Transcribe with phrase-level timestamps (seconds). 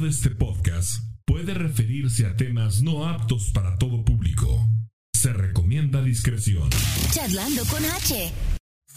[0.00, 4.66] de este podcast puede referirse a temas no aptos para todo público.
[5.12, 6.70] Se recomienda discreción.
[7.12, 8.32] Charlando con H.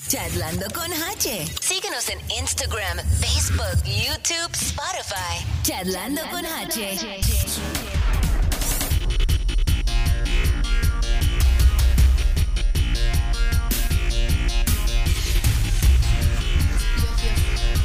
[0.08, 1.46] Charlando con H.
[1.62, 5.46] Síguenos en Instagram, Facebook, YouTube, Spotify.
[5.64, 6.98] Charlando, con H.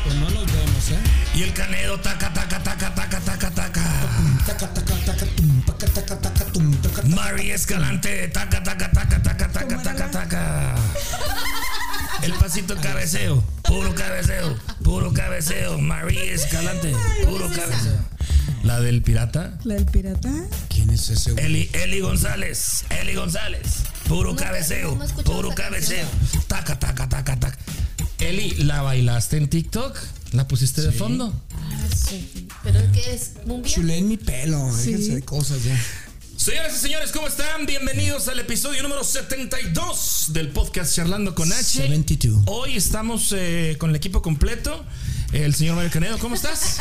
[0.04, 1.02] Pues no los vemos, ¿eh?
[1.34, 2.32] Y el canedo, taca,
[2.78, 3.84] taca, taca, taca, taca, taca.
[4.46, 7.08] Taca, taca, taca, tum, taca, taca, taca, tum, taca, taca.
[7.08, 10.74] Mari Escalante, taca, taca, taca, taca, taca, taca, taca.
[12.22, 15.78] El pasito cabeceo, puro cabeceo, puro cabeceo.
[15.78, 17.98] María Escalante, puro cabeceo.
[18.62, 20.30] La del pirata, La del pirata.
[20.68, 21.44] ¿Quién es ese güey?
[21.44, 26.06] Eli, Eli González, Eli González, puro cabeceo, puro cabeceo.
[26.46, 27.58] Taca, taca, taca, taca.
[28.18, 29.96] Eli, ¿la bailaste en TikTok?
[30.32, 31.32] ¿La pusiste de fondo?
[31.54, 32.47] Ah, sí.
[32.72, 32.80] ¿Pero
[33.14, 33.30] es?
[33.46, 33.72] ¿Cumbia?
[33.74, 35.74] Chulé en mi pelo, déjense de cosas ya.
[36.36, 37.64] Señoras y señores, ¿cómo están?
[37.64, 41.62] Bienvenidos al episodio número 72 del podcast Charlando con H.
[41.82, 42.42] 72.
[42.46, 44.84] Hoy estamos eh, con el equipo completo.
[45.32, 46.76] El señor Mario Canedo, ¿cómo estás?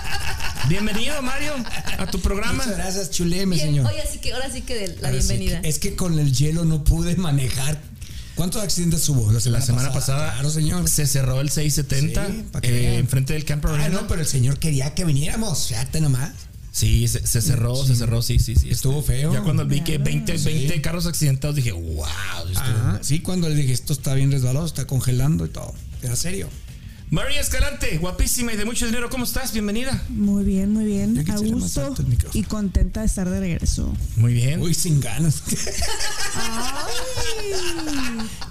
[0.68, 1.52] Bienvenido, Mario,
[1.98, 2.64] a tu programa.
[2.64, 3.10] Muchas gracias,
[3.56, 3.86] Bien, señor.
[3.86, 5.60] Oye, así que ahora sí que de la Ahora sí bienvenida.
[5.62, 7.80] que- es que con el hielo no pude manejar.
[8.34, 10.88] ¿Cuántos accidentes hubo la semana, La semana pasada Claro, señor.
[10.88, 14.00] se cerró el 670 Sí, eh, enfrente del Campo Ah, Arena.
[14.02, 15.68] no, pero el señor quería que viniéramos.
[15.68, 16.32] Fíjate nomás.
[16.72, 18.68] Sí, se, se cerró, se cerró, sí, sí, sí.
[18.70, 19.32] Estuvo feo.
[19.32, 20.44] Ya cuando vi que 20, Sí.
[20.46, 22.04] 20 carros accidentados dije, wow.
[22.56, 25.72] Ajá, sí, cuando le dije esto está bien resbalado, está congelando y todo.
[26.02, 26.48] Era serio.
[27.10, 29.52] María Escalante, guapísima y de mucho dinero, ¿cómo estás?
[29.52, 30.02] Bienvenida.
[30.08, 31.24] Muy bien, muy bien.
[31.30, 31.94] A gusto
[32.32, 33.94] y contenta de estar de regreso.
[34.16, 34.60] Muy bien.
[34.60, 35.42] Uy, sin ganas.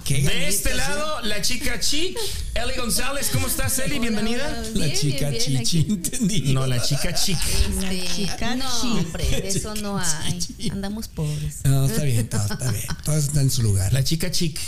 [0.04, 0.76] Qué De este ¿eh?
[0.76, 2.16] lado, la chica chic,
[2.54, 3.28] Eli González.
[3.32, 3.98] ¿Cómo estás, Eli?
[3.98, 4.62] Bienvenida.
[4.74, 6.52] La Bien, chica bien, bien, chichi, entendí.
[6.54, 7.36] No, la chica chic.
[7.36, 8.86] Este, chica no, chi.
[8.98, 10.70] hombre, de eso no hay.
[10.70, 11.58] Andamos pobres.
[11.64, 12.86] No, está bien, todo está bien.
[13.04, 13.92] Todo está en su lugar.
[13.92, 14.58] La chica chic.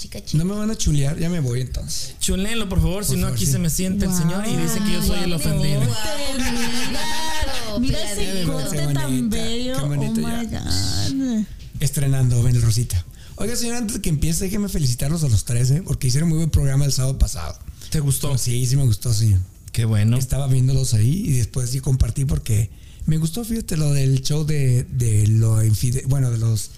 [0.00, 0.38] Chica chica.
[0.38, 2.14] No me van a chulear, ya me voy entonces.
[2.20, 3.52] Chulenlo, por favor, si no aquí sí.
[3.52, 4.18] se me siente el Wow.
[4.20, 5.80] señor y dice que yo soy el ofendido.
[5.80, 9.74] Claro, Mira ese corte Qué tan bello.
[9.76, 10.46] qué Oh bonito my.
[10.46, 11.44] God.
[11.80, 13.04] Estrenando, ven Rosita.
[13.36, 15.82] Oiga, señor, antes de que empiece, déjeme felicitarlos a los tres, ¿eh?
[15.84, 17.58] porque hicieron muy buen programa el sábado pasado.
[17.90, 18.36] ¿Te gustó?
[18.36, 19.34] Sí, sí me gustó, sí.
[19.72, 20.18] Qué bueno.
[20.18, 22.70] Estaba viéndolos ahí y después sí compartí porque
[23.06, 26.72] me gustó, fíjate, lo del show de, de lo infide- bueno, de los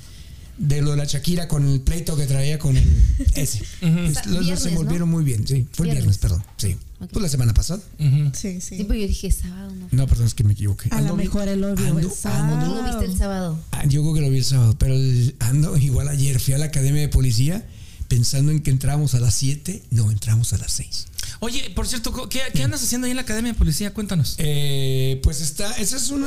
[0.58, 2.84] de lo de la Shakira con el pleito que traía con el
[3.34, 3.62] ese.
[3.80, 4.76] Los dos viernes, se ¿no?
[4.78, 5.66] volvieron muy bien, sí.
[5.72, 6.18] Fue el viernes, Viernes.
[6.18, 6.44] perdón.
[6.56, 6.76] Sí.
[7.00, 7.10] Ok.
[7.12, 7.80] Pues la semana pasada.
[7.98, 8.76] Sí, sí.
[8.78, 9.88] Sí, pues yo dije sábado, ¿no?
[9.90, 10.88] No, perdón, es que me equivoqué.
[10.92, 12.64] A lo mejor él lo vio ando- el ando- sábado.
[12.68, 13.58] ¿Tú lo viste el sábado?
[13.72, 16.38] Ah, yo creo que lo vi el sábado, pero el- ando igual ayer.
[16.38, 17.66] Fui a la academia de policía
[18.08, 19.82] pensando en que entrábamos a las 7.
[19.90, 21.06] No, entramos a las 6.
[21.40, 23.92] Oye, por cierto, ¿qué, qué andas haciendo ahí en la Academia de Policía?
[23.94, 24.36] Cuéntanos.
[24.38, 26.24] Eh, pues está, ese es un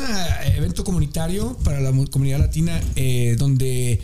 [0.58, 4.02] evento comunitario para la mu- comunidad latina eh, donde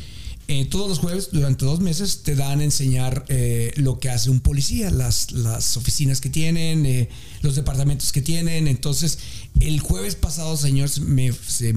[0.52, 4.30] eh, todos los jueves durante dos meses te dan a enseñar eh, lo que hace
[4.30, 7.10] un policía, las, las oficinas que tienen, eh,
[7.42, 8.68] los departamentos que tienen.
[8.68, 9.18] Entonces,
[9.60, 11.74] el jueves pasado, señor, me, se,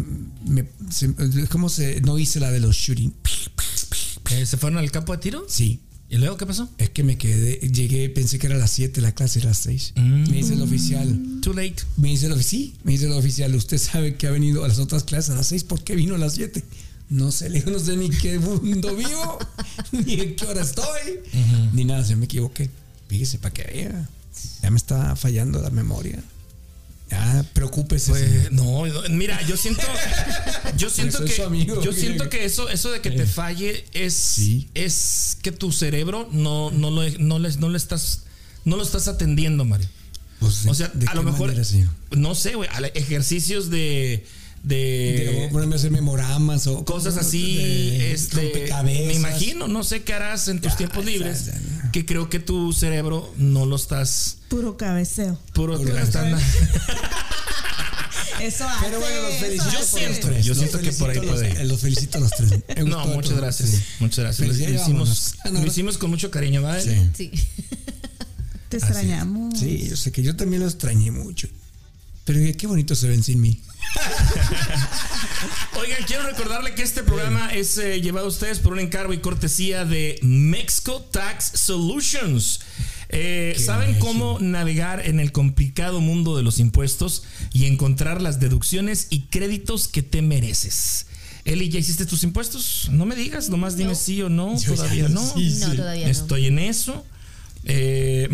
[0.47, 1.15] me- se-
[1.49, 2.01] ¿cómo se?
[2.01, 3.15] No hice la de los shooting.
[4.31, 5.45] Eh, ¿Se fueron al campo de tiro?
[5.49, 5.81] Sí.
[6.11, 6.69] ¿Y luego qué pasó?
[6.79, 9.59] Es que me quedé, llegué, pensé que era a las 7, la clase era las
[9.59, 9.93] 6.
[9.97, 10.03] Mm.
[10.31, 11.21] Me dice el oficial.
[11.43, 11.77] Too late.
[11.97, 14.69] Me dice el oficial, sí, me dice el oficial, usted sabe que ha venido a
[14.69, 16.63] las otras clases a las 6, ¿por qué vino a las 7?
[17.11, 19.39] No sé, le digo, no sé ni qué mundo vivo,
[19.93, 21.21] ni en qué hora estoy,
[21.73, 22.71] ni nada, se me equivoqué.
[23.09, 24.09] Fíjese, para que vea,
[24.63, 26.23] ya me está fallando la memoria.
[27.11, 28.11] Ya, preocúpese.
[28.11, 29.83] Pues, no, no, mira, yo siento,
[30.79, 31.81] yo siento que, amigo.
[31.83, 34.69] yo siento que eso, eso de que te falle es, Sí.
[34.75, 38.23] es que tu cerebro no, no lo, no le, no le estás,
[38.65, 39.87] no lo estás atendiendo, Mario.
[40.41, 41.69] Pues, ¿de- O sea, ¿de a lo mejor, manera,
[42.13, 44.27] no sé, güey, ejercicios de,
[44.65, 49.07] de, De ponerme a hacer memoramas o cosas así, de este, rompecabezas.
[49.07, 51.91] me imagino, no sé qué harás en tus Ya, tiempos ya, libres, ya, ya.
[51.93, 55.39] que creo que tu cerebro no lo estás Puro cabeceo.
[55.53, 56.39] puro, Puro están-
[58.41, 58.87] Eso hace.
[58.87, 60.45] Pero bueno, los felicito Yo siento- los tres.
[60.45, 61.69] yo siento que por ahí felicito a los- puede ir.
[61.69, 62.51] Los felicito a los tres.
[62.87, 63.69] No, muchas gracias.
[63.71, 63.83] Sí.
[64.01, 64.49] Muchas gracias.
[64.49, 65.35] Lo, Felicidades, hicimos.
[65.45, 66.83] Ah, lo hicimos con mucho cariño, ¿vale?
[66.83, 67.11] Sí.
[67.17, 67.31] Sí.
[68.71, 69.59] Te extrañamos.
[69.59, 71.49] Sí, yo sé que yo también lo extrañé mucho.
[72.25, 73.61] Pero qué bonito se ven sin mí.
[75.79, 79.19] Oigan, quiero recordarle que este programa es eh, llevado a ustedes por un encargo y
[79.19, 82.61] cortesía de Mexico Tax Solutions.
[83.11, 89.09] Eh, ¿Saben cómo navegar en el complicado mundo de los impuestos y encontrar las deducciones
[89.11, 91.07] y créditos que te mereces?
[91.45, 92.89] Eli, ¿ya hiciste tus impuestos?
[92.91, 94.59] No me digas, nomás dime sí o no.
[94.59, 95.23] Yo todavía no.
[95.23, 96.11] No, todavía no.
[96.11, 97.05] Estoy en eso.
[97.67, 98.29] Eh,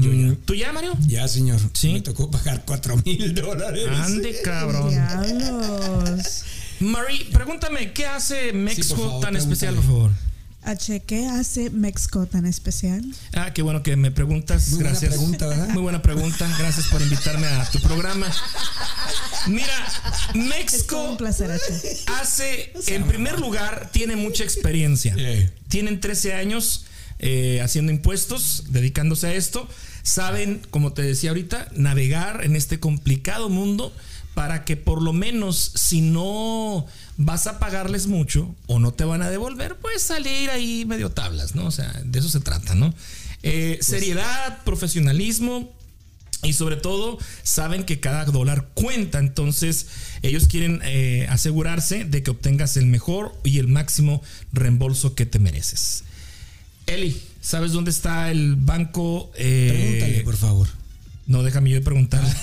[0.45, 0.97] ¿Tú ya, Mario?
[1.07, 1.61] Ya, señor.
[1.75, 1.93] Sí.
[1.93, 3.87] Me tocó pagar 4 mil dólares.
[3.91, 4.91] Ande, cabrón.
[4.91, 6.45] Diablos.
[6.81, 9.39] Marie, pregúntame, ¿qué hace México favor, tan pregúntale.
[9.39, 10.11] especial, por favor?
[10.63, 13.03] H, ¿qué hace México tan especial?
[13.35, 14.69] Ah, qué bueno que me preguntas.
[14.69, 15.11] Muy buena Gracias.
[15.15, 15.69] pregunta, ¿verdad?
[15.71, 16.47] Muy buena pregunta.
[16.59, 18.27] Gracias por invitarme a tu programa.
[19.47, 19.87] Mira,
[20.35, 21.63] México un placer, H.
[22.21, 25.17] hace, en primer lugar, tiene mucha experiencia.
[25.69, 26.85] Tienen 13 años
[27.21, 29.69] eh, haciendo impuestos, dedicándose a esto.
[30.03, 33.95] Saben, como te decía ahorita, navegar en este complicado mundo
[34.35, 36.87] para que por lo menos si no
[37.17, 41.55] vas a pagarles mucho o no te van a devolver, pues salir ahí medio tablas,
[41.55, 41.67] ¿no?
[41.67, 42.95] O sea, de eso se trata, ¿no?
[43.43, 45.71] Eh, seriedad, profesionalismo,
[46.43, 49.89] y sobre todo saben que cada dólar cuenta, entonces
[50.23, 54.23] ellos quieren eh, asegurarse de que obtengas el mejor y el máximo
[54.53, 56.05] reembolso que te mereces.
[56.91, 59.31] Eli, ¿sabes dónde está el banco?
[59.37, 60.69] eh, Pregúntale, por favor.
[61.27, 62.25] No, déjame yo de preguntar.
[62.25, 62.35] H,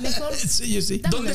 [0.00, 0.32] mejor.
[0.48, 1.02] Sí, yo sí.
[1.10, 1.32] ¿Dónde,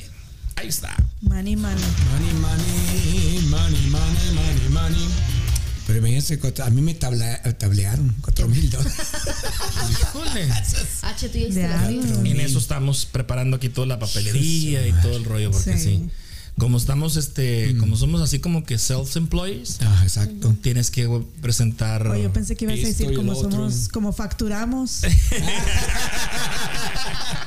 [0.56, 0.96] Ahí está.
[1.22, 1.84] Money, money.
[2.12, 5.08] Money, money, money, money, money, money.
[5.88, 8.94] Pero imagínense, a mí me tabla- tablearon 4 mil dólares.
[9.90, 10.50] Híjole.
[11.02, 11.90] H, tú ya.
[11.90, 15.84] En eso estamos preparando aquí toda la papelería y todo el rollo, porque sí.
[15.84, 16.10] Sí.
[16.58, 20.56] Como estamos, este, como somos así como que self-employees, Ah, exacto.
[20.62, 21.08] tienes que
[21.40, 22.08] presentar.
[22.08, 25.02] Oye, yo pensé que ibas a decir como somos, como facturamos.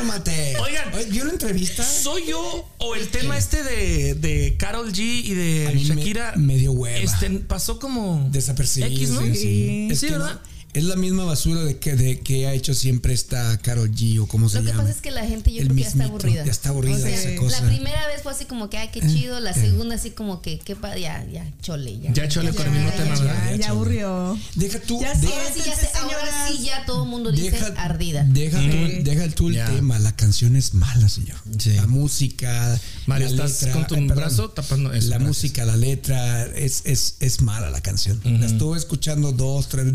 [0.00, 0.56] Cálmate.
[0.58, 1.10] Oigan.
[1.10, 1.84] ¿vio la entrevista?
[1.84, 6.32] ¿Soy yo o el tema este de, de Carol G y de Shakira?
[6.36, 6.96] me dio hueva.
[6.98, 8.28] Este, pasó como.
[8.32, 8.90] Desapercibido.
[8.92, 9.20] X, ¿no?
[9.22, 9.88] sí, Sí.
[9.90, 10.40] Es Sí, que ¿verdad?
[10.72, 14.26] Es la misma basura de que, de que ha hecho siempre esta Carol G o
[14.28, 14.82] como se Lo que llama.
[14.84, 16.44] pasa es que la gente yo El creo que ya está aburrida.
[16.44, 17.60] ya está aburrida O sea, esa cosa.
[17.62, 19.40] La primera vez fue así como que, ay, qué chido.
[19.40, 22.12] La segunda así como que, qué pa- ya, ya, chole, ya.
[22.12, 23.54] Ya chole con el mismo tema, ya, ¿verdad?
[23.58, 24.38] ya aburrió.
[24.54, 25.00] Deja tú.
[25.00, 25.32] Ya de- sé.
[25.34, 28.24] Ahora sí, ya sé, ahora sí ya todo el mundo dice deja, ardida.
[28.24, 29.66] Deja, tú, deja tú el Ya.
[29.66, 29.98] tema.
[29.98, 31.36] La canción es mala, señor.
[31.58, 31.70] Sí.
[31.74, 32.78] La música.
[33.06, 34.16] Mario, la estás letra- con tu ay, perdón.
[34.24, 35.08] brazo tapando eso.
[35.08, 35.28] La gracias.
[35.28, 38.20] música, la letra, es, es, es mala la canción.
[38.24, 39.92] La estuve escuchando dos, tres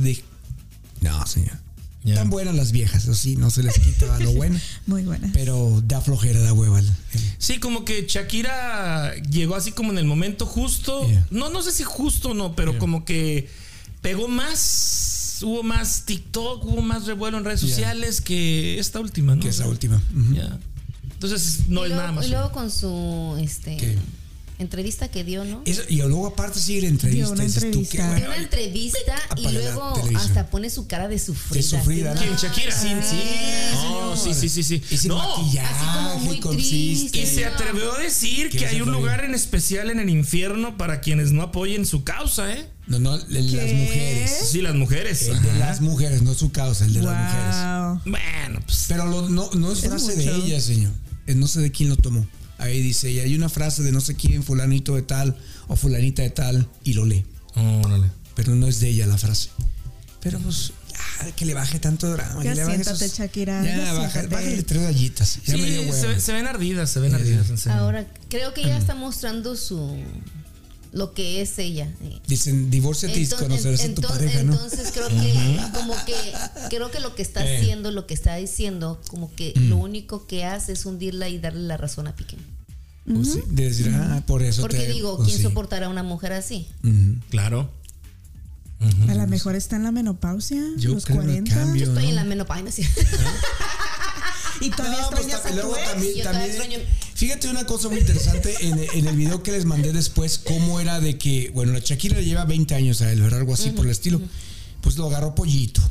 [1.02, 1.58] No, señor.
[2.14, 4.60] Tan buenas las viejas, eso sí, no se les quita lo bueno.
[4.86, 5.28] Muy buena.
[5.34, 6.78] Pero da flojera, da hueva.
[6.80, 11.08] el- el- Sí, como que Shakira llegó así como en el momento justo.
[11.08, 11.26] Yeah.
[11.32, 13.50] No, no sé si justo o no, pero como que
[14.02, 15.40] pegó más.
[15.42, 17.70] Hubo más TikTok, hubo más revuelo en redes Yeah.
[17.72, 19.42] sociales que esta última, ¿no?
[19.42, 20.00] que esa última.
[21.12, 22.26] Entonces, no y, es luego, nada más.
[22.26, 23.98] y luego con su este ¿Qué?
[24.60, 25.62] Entrevista que dio, ¿no?
[25.66, 27.26] Eso- y luego aparte sigue la entrevista.
[27.26, 27.98] Dio una dices tú, entrevista.
[27.98, 28.26] Dio bueno.
[28.28, 29.00] una entrevista
[29.36, 31.56] y Apaga la luego hasta pone su cara de sufrida.
[31.56, 32.22] De sufrida, ¿no?
[32.22, 32.36] ¿Quién?
[32.36, 32.72] Shakira.
[32.72, 33.18] Sí, Sí,
[33.74, 34.82] No, sí, sí, sí, sí.
[34.90, 37.20] Y sin No, maquillaje, así como muy triste.
[37.22, 40.78] Y se atrevió a decir ¿Qué que hay un lugar en especial en el infierno
[40.78, 42.70] para quienes no apoyen su causa, ¿eh?
[42.88, 44.32] No, no, el de las mujeres.
[44.52, 45.24] Sí, las mujeres.
[45.28, 47.56] El de las mujeres, no su causa, el de las mujeres.
[47.56, 48.02] Wow.
[48.12, 48.86] Bueno, pues.
[48.88, 50.18] Pero lo- no, no es Es frase mucho.
[50.40, 50.92] de ella, señor.
[51.26, 52.26] Es no sé de quién lo tomó.
[52.58, 55.36] Ahí dice, y hay una frase de no sé quién, fulanito de tal
[55.68, 57.26] o fulanita de tal, y lo lee.
[57.56, 58.10] Órale.
[58.36, 59.50] Pero no es de ella la frase.
[60.22, 60.72] Pero pues,
[61.24, 62.44] ya, que le baje tanto drama.
[62.44, 65.40] Ya le siéntate, Shakira, Ya, ya baja- bájale tres rayitas.
[65.46, 67.50] Ya Sí, me dio se, se ven ardidas, se ven ardidas.
[67.50, 67.78] en serio.
[67.78, 69.96] Ahora, creo que ya está mostrando su
[70.96, 71.88] lo que es ella.
[72.02, 72.20] eh.
[72.28, 74.54] Dicen, divórciate y conocerás a tu pareja, ¿no?
[74.54, 76.16] entonces creo que como que
[76.70, 77.58] creo que lo que está Eh.
[77.60, 79.70] haciendo, lo que está diciendo, como que Mm.
[79.70, 82.38] lo único que hace es hundirla y darle la razón a Piqué.
[83.14, 85.44] Pues sí, de decir, ah, por eso Porque te- digo, pues ¿quién sí.
[85.44, 86.68] soportará a una mujer así?
[87.30, 87.70] Claro.
[89.10, 91.56] A lo mejor está en la menopausia, Yo los creo en el 40.
[91.56, 91.86] cambio.
[91.86, 92.10] Yo estoy ¿no?
[92.10, 92.66] en la menopausia.
[92.66, 92.84] no sé.
[94.62, 95.92] Y todavía No, pues, extrañas tam- a luego tu ex.
[95.92, 96.80] también, también- extraño-
[97.16, 101.00] fíjate una cosa muy interesante en, en el video que les mandé después, cómo era
[101.00, 103.40] de que, bueno, la Shakira le lleva 20 años a él, ¿verdad?
[103.40, 104.22] Algo así por el estilo.
[104.82, 105.82] Pues lo agarró pollito.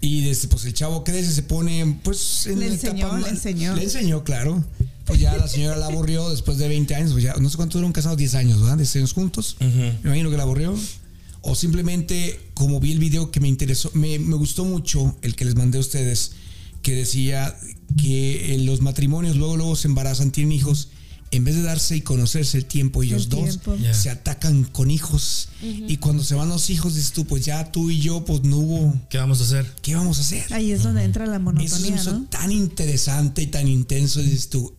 [0.00, 3.28] Y desde, pues el chavo crece, se pone, pues en Le la enseñó, etapa le
[3.28, 3.76] enseñó.
[3.76, 4.62] Le enseñó, claro.
[5.04, 7.78] Pues ya la señora la aburrió después de 20 años, pues ya, no sé cuánto
[7.78, 8.76] duran casados, 10 años, ¿verdad?
[8.76, 9.56] 10 años juntos.
[9.60, 10.74] Me imagino que la aburrió.
[11.40, 15.44] O simplemente, como vi el video que me interesó, me, me gustó mucho el que
[15.44, 16.32] les mandé a ustedes,
[16.82, 17.56] que decía
[17.96, 20.88] que en los matrimonios luego, luego se embarazan, tienen hijos
[21.32, 23.76] en vez de darse y conocerse el tiempo ellos El dos, tiempo.
[23.92, 25.48] Se atacan con hijos.
[25.62, 28.58] Y cuando se van los hijos, dices tú, pues ya tú y yo, pues no
[28.58, 29.00] hubo.
[29.08, 29.74] ¿Qué vamos a hacer?
[29.80, 30.52] ¿Qué vamos a hacer?
[30.52, 32.26] Ahí es donde entra la Eso monotonía, es ¿no?
[32.28, 34.74] tan interesante y tan intenso, dices tú,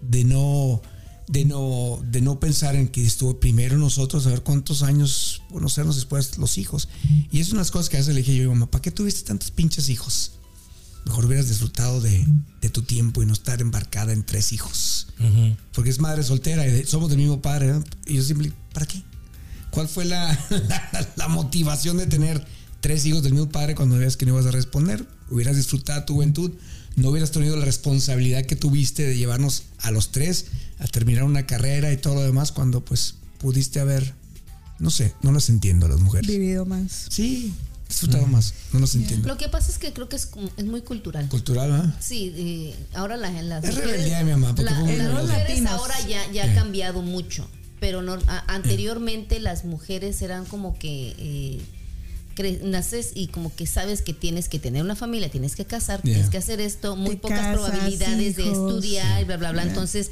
[0.00, 0.80] de no,
[1.28, 5.96] de no, de no pensar en que estuvo primero nosotros, a ver cuántos años conocernos
[5.96, 6.88] después los hijos.
[7.30, 8.90] Y es unas cosas que a veces le dije yo a mi mamá, ¿para qué
[8.90, 10.32] tuviste tantos pinches hijos?
[11.06, 12.26] Mejor hubieras disfrutado de,
[12.60, 15.06] de tu tiempo y no estar embarcada en tres hijos.
[15.72, 17.68] Porque es madre soltera y de- somos del mismo padre.
[17.72, 17.84] ¿no?
[18.06, 19.02] Y yo siempre, ¿para qué?
[19.70, 22.44] ¿Cuál fue la, la, la motivación de tener
[22.80, 25.06] tres hijos del mismo padre cuando veías que no ibas a responder?
[25.30, 26.50] Hubieras disfrutado tu juventud,
[26.96, 30.46] no hubieras tenido la responsabilidad que tuviste de llevarnos a los tres
[30.78, 34.14] a terminar una carrera y todo lo demás cuando pues pudiste haber,
[34.78, 36.26] no sé, no las entiendo a las mujeres.
[36.28, 37.06] Vivido más.
[37.10, 37.52] Sí,
[37.88, 39.28] disfrutado más, no los entiendo.
[39.28, 41.28] Lo que pasa es que creo que es, como- es muy cultural.
[41.28, 41.96] Cultural, ¿ah?
[42.00, 45.08] Sí, eh, ahora la- las Es mujeres, rebeldía de mi mamá, la- las rebelde.
[45.22, 47.48] mujeres ahora ya, ya ha cambiado mucho,
[47.80, 51.60] pero no, a- anteriormente las mujeres eran como que eh,
[52.36, 56.02] cre- naces y como que sabes que tienes que tener una familia, tienes que casar,
[56.02, 56.14] Yeah.
[56.14, 59.62] tienes que hacer esto, muy Te pocas casas, probabilidades de estudiar y bla bla bla.
[59.62, 59.70] Yeah.
[59.72, 60.10] Entonces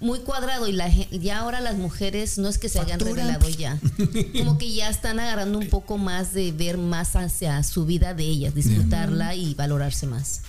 [0.00, 3.78] muy cuadrado y la ya ahora las mujeres no es que se hayan revelado ya,
[4.38, 8.24] como que ya están agarrando un poco más de ver más hacia su vida de
[8.24, 10.42] ellas, disfrutarla y valorarse más.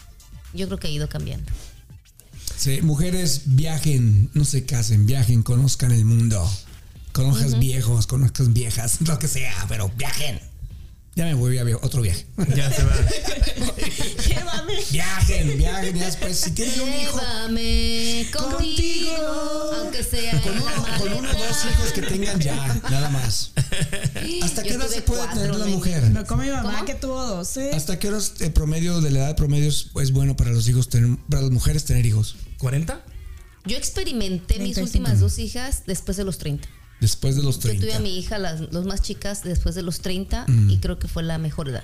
[0.54, 1.52] Yo creo que ha ido cambiando.
[2.58, 6.48] Sí, mujeres viajen, no se casen, viajen, conozcan el mundo.
[7.12, 10.51] Conozcas viejos, conozcas viejas, lo que sea, pero viajen.
[11.16, 12.26] Ya me voy a otro viaje.
[12.56, 12.94] Ya se va.
[14.28, 14.74] Llévame.
[14.92, 19.72] Viajen, viajen, y después, si tienen un hijo, Llévame contigo, Contigo.
[19.80, 22.56] aunque sea con uno, con uno o dos hijos que tengan ya,
[22.90, 23.52] nada más.
[24.44, 26.04] ¿Hasta Yo qué edad se puede cuatro, tener la mujer?
[26.12, 26.86] No como mi mamá ¿Cómo?
[26.86, 27.72] que tuvo 12.
[27.72, 30.88] ¿Hasta qué horas el promedio de la edad promedio es, es bueno para los hijos
[30.90, 32.38] tener, para las mujeres tener hijos?
[32.60, 33.02] ¿40?
[33.66, 34.82] Yo experimenté mis 35.
[34.86, 36.68] últimas dos hijas después de los 30.
[37.02, 37.82] Después de los Yo 30.
[37.86, 41.08] tuve a mi hija, las, los más chicas, después de los 30 y creo que
[41.10, 41.84] fue la mejor edad.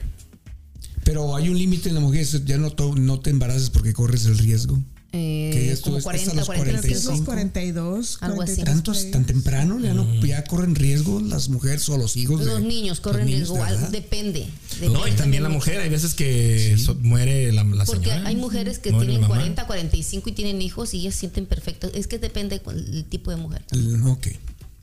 [1.03, 4.25] Pero hay un límite en la mujer, ya no, to- no te embaraces porque corres
[4.25, 4.77] el riesgo.
[5.13, 7.11] Eh, Que ya como tú estás a 40, los Creo que es 45.
[7.11, 7.25] los 45.
[7.25, 8.17] 42.
[8.21, 8.55] Algo así.
[8.55, 9.11] 43 ¿Tantos por ahí.
[9.11, 9.79] tan temprano?
[9.79, 12.41] Ya, no, ya corren riesgo las mujeres o los hijos.
[12.41, 13.89] de- Los niños corren los niños, riesgo, al- ¿verdad?
[13.89, 14.41] depende.
[14.41, 15.79] No, y depende también la mujer.
[15.79, 18.27] Hay veces que so- muere la, la Porque señora.
[18.27, 19.27] hay mujeres que tienen mamá.
[19.29, 21.89] 40, 45 y tienen hijos y ellas sienten perfecto.
[21.93, 23.63] Es que depende el tipo de mujer.
[24.05, 24.27] Ok.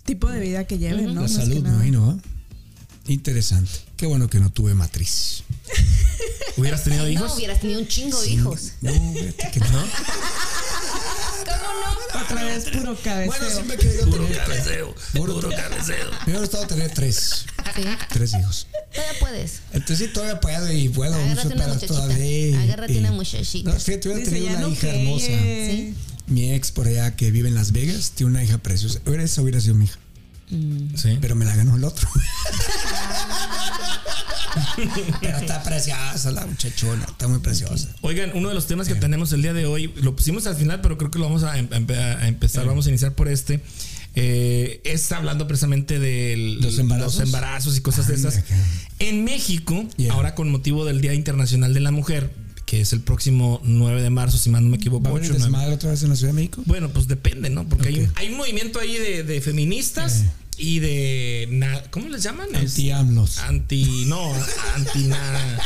[0.04, 1.14] Tipo de vida que lleven, ¿no?
[1.14, 1.74] La Más que salud, me nada.
[1.76, 2.16] imagino, ¿va?
[3.06, 3.70] Interesante.
[3.96, 5.42] Qué bueno que no tuve matriz.
[6.56, 7.36] ¿Hubieras tenido No, hijos?
[7.36, 8.72] hubieras tenido un chingo de hijos.
[8.80, 9.84] No, fíjate que no.
[12.22, 13.26] Otra vez puro cabeceo.
[13.26, 14.94] Bueno, siempre he querido Puro cabeceo.
[15.14, 16.10] Puro Puro cabeceo.
[16.10, 17.44] Me hubiera gustado tener tres.
[17.74, 17.82] Sí.
[18.10, 18.66] Tres hijos.
[18.92, 19.60] Todavía puedes.
[19.72, 21.14] Entonces sí, todavía puedo y puedo.
[21.14, 21.94] Agárrate mucho una muchachita.
[21.94, 22.60] todavía.
[22.62, 23.72] Agárrate y- una muchachita.
[23.72, 25.26] No, fíjate, hubiera tenido una no hija que- hermosa.
[25.26, 25.94] Sí.
[26.26, 29.00] Mi ex por allá que vive en Las Vegas tiene una hija preciosa.
[29.06, 29.98] Esa hubiera sido mi hija.
[30.96, 31.18] Sí.
[31.20, 32.08] Pero me la ganó el otro.
[35.20, 37.88] Pero está preciosa la muchachona, está muy preciosa.
[38.02, 40.80] Oigan, uno de los temas que tenemos el día de hoy, lo pusimos al final,
[40.80, 43.60] pero creo que lo vamos a, em- empe- a empezar, vamos a iniciar por este.
[44.16, 47.20] Eh, es hablando precisamente de ¿Los embarazos?
[47.20, 48.40] embarazos y cosas de esas.
[49.00, 50.12] En México, Yeah.
[50.12, 52.32] ahora con motivo del Día Internacional de la Mujer,
[52.74, 55.22] que es el próximo 9 de marzo, si mal no me equivoco, ¿Va a haber
[55.24, 55.44] 8 9.
[55.44, 56.62] desmadre otra vez en la Ciudad de México?
[56.66, 57.68] Bueno, pues depende, ¿no?
[57.68, 58.08] Porque hay, Ok.
[58.08, 60.24] un, hay un movimiento ahí de, de feministas
[60.58, 61.82] y de.
[61.90, 62.48] ¿Cómo les llaman?
[62.54, 63.38] Anti-AMLOS.
[63.38, 64.04] anti.
[64.06, 64.32] No,
[64.74, 65.04] anti.
[65.04, 65.60] na-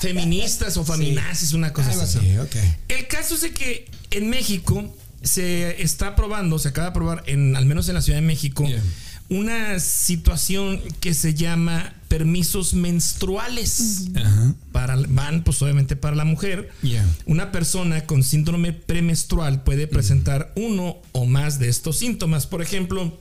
[0.00, 2.18] feministas o feminazis, una cosa Algo así.
[2.18, 2.56] así, ok.
[2.88, 7.56] El caso es de que en México se está aprobando, se acaba de aprobar, en,
[7.56, 8.82] al menos en la Ciudad de México, Yeah.
[9.28, 14.08] una situación que se llama permisos menstruales.
[14.16, 14.54] Ajá.
[14.72, 16.70] Para, van, pues obviamente para la mujer.
[16.82, 17.06] Yeah.
[17.26, 22.46] Una persona con síndrome premenstrual puede presentar uno o más de estos síntomas.
[22.46, 23.18] Por ejemplo,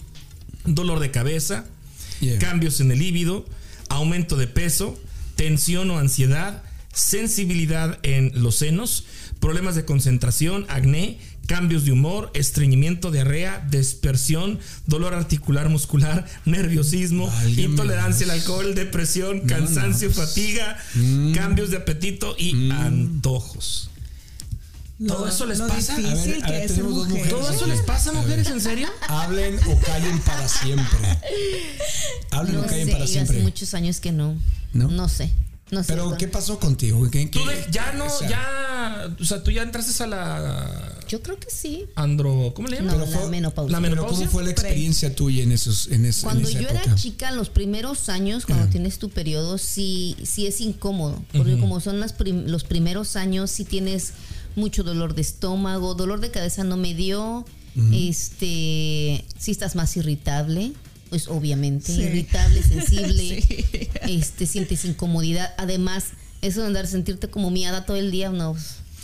[0.65, 1.65] dolor de cabeza,
[2.19, 2.39] Yeah.
[2.39, 3.45] cambios en el líbido,
[3.89, 4.99] aumento de peso,
[5.35, 9.05] tensión o ansiedad, sensibilidad en los senos,
[9.39, 17.61] problemas de concentración, acné, cambios de humor, estreñimiento, diarrea, dispersión, dolor articular muscular, nerviosismo, Válgame
[17.61, 20.27] intolerancia al alcohol, depresión, No, cansancio, no, pues.
[20.29, 21.33] fatiga, Mm.
[21.33, 23.89] cambios de apetito y antojos.
[25.07, 25.93] ¿Todo eso les pasa?
[25.93, 28.47] A ver, ver, es mujeres ¿Todo eso les pasa, A mujeres?
[28.47, 28.89] ¿En serio?
[29.07, 30.99] Hablen o callen para siempre.
[32.31, 33.35] Hablen No o callen sé, para siempre.
[33.35, 34.35] hace muchos años que no.
[34.73, 34.87] ¿No?
[34.87, 35.31] No, sé.
[35.69, 35.93] No sé.
[35.93, 36.17] Pero.
[36.17, 37.07] ¿qué pasó contigo?
[37.11, 40.96] ¿Qué, Tú de- ya no, o sea, ya, o sea, tú ya entraste a la
[41.07, 41.85] Yo creo que sí.
[41.95, 42.97] andro, ¿cómo le llaman?
[42.99, 43.71] No, la menopausia.
[43.71, 44.17] la menopausia.
[44.19, 46.83] ¿cómo fue la experiencia tuya en esos en, es- en Cuando esa yo época?
[46.83, 51.23] era chica, en los primeros años, cuando tienes tu periodo, sí, sí es incómodo.
[51.35, 54.13] Porque como son las prim- los primeros años, sí tienes
[54.55, 57.45] mucho dolor de estómago, dolor de cabeza no me dio.
[57.91, 60.71] Este, si estás más irritable,
[61.09, 62.01] pues obviamente, Sí.
[62.01, 63.89] irritable, sensible, Sí.
[64.09, 65.53] este, sientes incomodidad.
[65.57, 66.05] Además,
[66.41, 68.55] eso de andar sentirte como miada todo el día, no,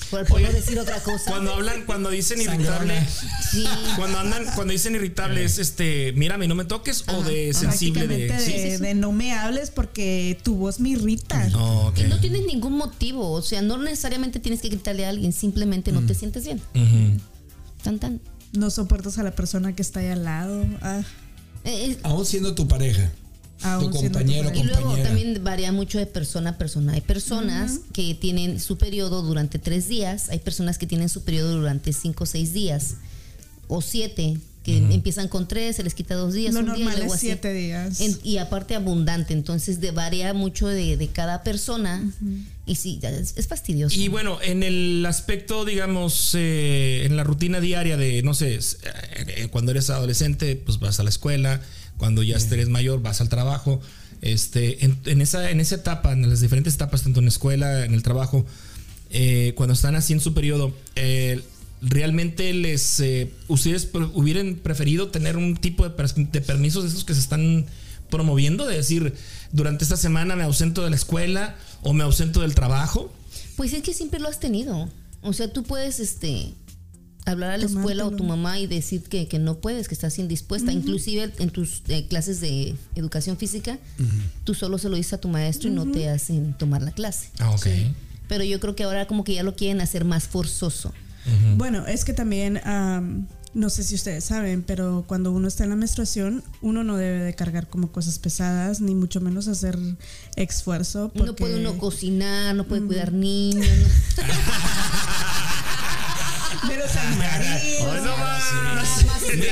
[0.10, 1.30] por, por no Oye, decir otra cosa.
[1.32, 3.06] Cuando hablan, cuando dicen irritable,
[3.52, 3.66] Sí.
[3.96, 8.28] cuando andan, cuando dicen irritable es este, mírame, no me toques o de sensible de.
[8.28, 8.78] De, Sí.
[8.82, 11.48] de no me hables porque tu voz me irrita.
[11.50, 12.00] No, ok.
[12.00, 15.92] Y no tienes ningún motivo, o sea, no necesariamente tienes que gritarle a alguien, simplemente
[15.92, 16.62] no te sientes bien.
[17.84, 18.22] Tan tan.
[18.54, 20.64] No soportas a la persona que está ahí al lado.
[20.82, 21.02] Ah,
[21.66, 23.12] Eh, eh, Aún siendo tu pareja.
[23.80, 24.52] Tu compañero.
[24.54, 26.94] Y luego también varía mucho de persona a persona.
[26.94, 31.54] Hay personas que tienen su periodo durante tres días, hay personas que tienen su periodo
[31.54, 32.96] durante cinco o seis días,
[33.68, 36.54] o siete, que empiezan con tres, se les quita dos días.
[36.54, 37.28] Lo un día, normal luego es así.
[37.28, 38.00] siete días.
[38.00, 42.02] En- y aparte abundante, entonces de, varía mucho de, de cada persona.
[42.66, 44.00] Y sí, es, es fastidioso.
[44.00, 48.78] Y bueno, en el aspecto, digamos, eh, en la rutina diaria de, no sé, s-
[49.28, 51.60] eh, cuando eres adolescente, pues vas a la escuela,
[51.98, 53.82] cuando ya eres mayor, vas al trabajo.
[54.22, 57.84] Este, en, en esa, en esa etapa, en las diferentes etapas, tanto en la escuela,
[57.84, 58.46] en el trabajo,
[59.10, 61.42] eh, cuando están así en su periodo, eh,
[61.84, 65.90] realmente les eh, ustedes hubieran preferido tener un tipo de,
[66.42, 67.66] permisos de esos que se están
[68.10, 69.14] promoviendo, de decir,
[69.52, 73.12] durante esta semana me ausento de la escuela o me ausento del trabajo.
[73.58, 74.90] Pues es que siempre lo has tenido.
[75.22, 76.54] O sea, tú puedes este
[77.26, 80.20] hablar a la escuela o tu mamá y decir que, que no puedes, que estás
[80.20, 80.72] indispuesta.
[80.72, 83.80] Inclusive en tus eh, clases de educación física,
[84.44, 87.30] tú solo se lo dices a tu maestro y no te hacen tomar la clase.
[87.40, 87.68] Ah, ok.
[88.28, 90.94] Pero yo creo que ahora como que ya lo quieren hacer más forzoso.
[91.58, 95.70] Bueno, es que también, am, no sé si ustedes saben, pero cuando uno está en
[95.70, 99.78] la menstruación, uno no debe de cargar como cosas pesadas, ni mucho menos hacer
[100.36, 101.12] esfuerzo.
[101.14, 101.28] Porque...
[101.28, 103.66] No puede uno cocinar, no puede cuidar niños.
[103.68, 104.24] no-
[106.68, 106.84] Pero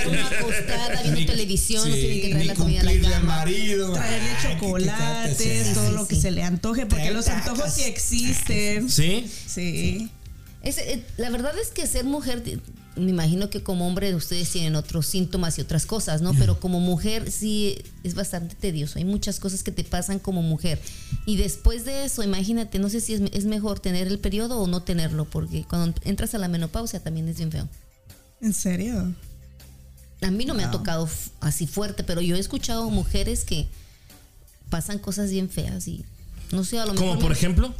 [0.09, 3.21] uno acostada viendo televisión, no tienen que traer ni la comida a la cumplirle al
[3.21, 3.35] cama.
[3.37, 3.93] marido.
[3.93, 6.21] Traerle chocolates, todo sí, lo que sí.
[6.21, 8.89] se le antoje, porque los antojos sí existen.
[8.89, 9.29] ¿Sí?
[9.47, 10.09] Sí.
[10.63, 12.43] Es, eh, la verdad es que ser mujer,
[12.95, 16.33] me imagino que como hombre ustedes tienen otros síntomas y otras cosas, ¿no?
[16.35, 18.99] Pero como mujer sí es bastante tedioso.
[18.99, 20.79] Hay muchas cosas que te pasan como mujer.
[21.25, 24.67] Y después de eso, imagínate, no sé si es, es mejor tener el periodo o
[24.67, 27.67] no tenerlo, porque cuando entras a la menopausia también es bien feo.
[28.41, 29.15] ¿En serio?
[30.21, 31.09] A mí no me ha tocado
[31.39, 33.67] así fuerte, pero yo he escuchado mujeres que
[34.69, 36.05] pasan cosas bien feas y
[36.51, 37.07] no sé, a lo mejor...
[37.07, 37.73] Como por me- ejemplo.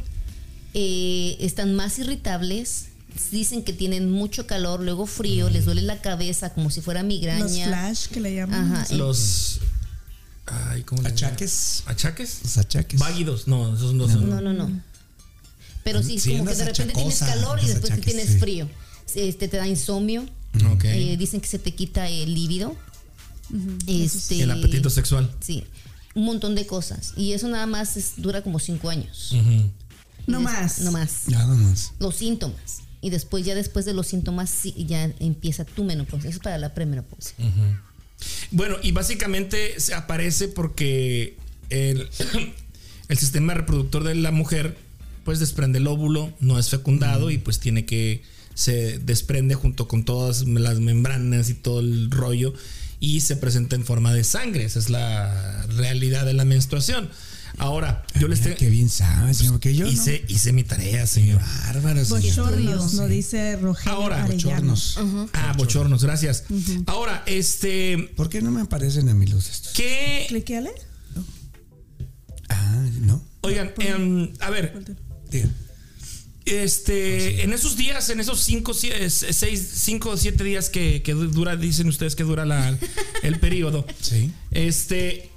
[0.74, 2.86] Eh, están más irritables,
[3.30, 7.42] dicen que tienen mucho calor, luego frío, les duele la cabeza como si fuera migraña.
[7.44, 8.72] Los flash que le llaman.
[8.72, 8.94] Ajá.
[8.94, 9.60] Los.
[10.46, 11.78] Ay, ¿cómo le Achaques.
[11.80, 11.94] llaman?
[11.94, 12.38] ¿Achaques?
[12.42, 12.98] Los achaques.
[13.00, 13.46] Váguidos.
[13.48, 14.28] No, esos no son.
[14.28, 14.82] No, no, no.
[15.84, 18.38] Pero sí, Sí, como que de repente tienes calor y después que achaques, tienes sí.
[18.38, 18.68] frío.
[19.14, 20.24] Este te da insomnio.
[20.84, 22.76] Eh, dicen que se te quita el líbido.
[23.86, 25.30] Este, El apetito sexual.
[25.40, 25.64] Sí,
[26.14, 27.12] un montón de cosas.
[27.16, 29.32] Y eso nada más es- dura como cinco años.
[29.32, 29.70] Ujú.
[30.26, 30.78] No des- más.
[30.80, 31.28] No más.
[31.28, 31.92] Nada más.
[31.98, 32.78] Los síntomas.
[33.00, 36.30] Y después, ya después de los síntomas, sí, ya empieza tu menopausia.
[36.30, 37.34] Eso es para la premenopausia.
[38.52, 41.36] Bueno, y básicamente se aparece porque
[41.70, 42.08] el,
[43.08, 44.76] el sistema reproductor de la mujer
[45.24, 48.22] pues desprende el óvulo, no es fecundado y pues tiene que
[48.54, 52.52] se desprende junto con todas las membranas y todo el rollo
[53.00, 54.64] y se presenta en forma de sangre.
[54.64, 57.08] Esa es la realidad de la menstruación.
[57.58, 61.40] Ahora, yo les tengo qué bien sabes, señor, que yo hice, hice mi tarea, señor.
[61.66, 62.22] Bárbaro, señor.
[62.22, 63.12] Bochornos, lo Sí.
[63.12, 64.72] dice Rogelio Ahora, Arellano.
[64.72, 65.28] Bochornos.
[65.34, 66.44] Ah, bochornos, gracias.
[66.86, 69.72] Ahora, este, ¿Por qué no me aparecen a mí los estos?
[69.74, 70.24] ¿qué?
[70.28, 70.70] Cliqueale.
[72.48, 73.22] Ah, no.
[73.42, 74.96] Oigan, em, a ver,
[75.30, 75.48] Diga.
[76.44, 81.00] Este, en esos días, en esos cinco, sie- eh, seis, cinco o siete días que,
[81.02, 82.76] que dura, dicen ustedes que dura la,
[83.22, 83.86] el periodo.
[84.00, 84.32] Sí.
[84.50, 85.30] Este,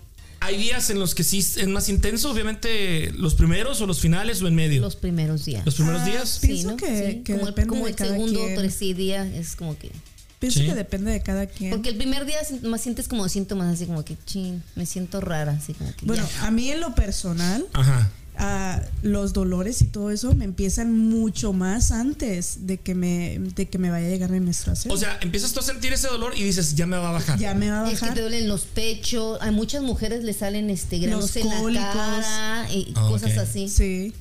[0.45, 4.41] hay días en los que sí es más intenso, obviamente, los primeros o los finales
[4.41, 4.81] o en medio.
[4.81, 5.65] Los primeros días.
[5.65, 6.29] Los primeros Ah, días.
[6.41, 6.47] sí.
[6.47, 8.58] Pienso que- que como depende como de el cada segundo quien.
[8.58, 9.91] o tercer día es como que.
[10.39, 10.65] Pienso Sí.
[10.65, 11.71] que depende de cada quien.
[11.71, 15.53] Porque el primer día más sientes como síntomas así como que chin, me siento rara,
[15.53, 16.05] así como que.
[16.05, 16.45] bueno, ya.
[16.47, 18.12] a mí en lo personal, Ajá.
[19.02, 23.78] Los dolores y todo eso me empiezan mucho más antes de que me, de que
[23.78, 24.93] me vaya a llegar mi menstruación.
[24.93, 27.39] O sea, empiezas tú a sentir ese dolor y dices, ya me va a bajar.
[27.39, 28.15] ya me va a Es que bajar.
[28.15, 31.86] te duelen los pechos, a muchas mujeres les salen este granos Los en la cólicos.
[31.93, 33.69] cara y Ah, cosas así.
[33.69, 34.13] Sí.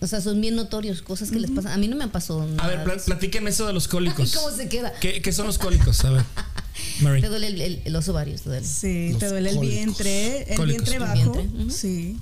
[0.00, 1.72] O sea, son bien notorios, cosas que les pasan.
[1.72, 3.06] A mí no me pasó A nada ver, de pla- eso.
[3.06, 4.34] platíquenme eso de los cólicos.
[4.36, 4.92] ¿Cómo se queda?
[5.00, 6.04] ¿Qué, qué son los cólicos?
[6.04, 6.24] A ver.
[7.00, 7.22] Mary.
[7.22, 8.66] Te duele el- el- los ovarios, te duele.
[8.66, 10.88] Sí, Los te duele el vientre, el Cólicos.
[10.90, 11.42] vientre El bajo.
[11.70, 12.18] Sí,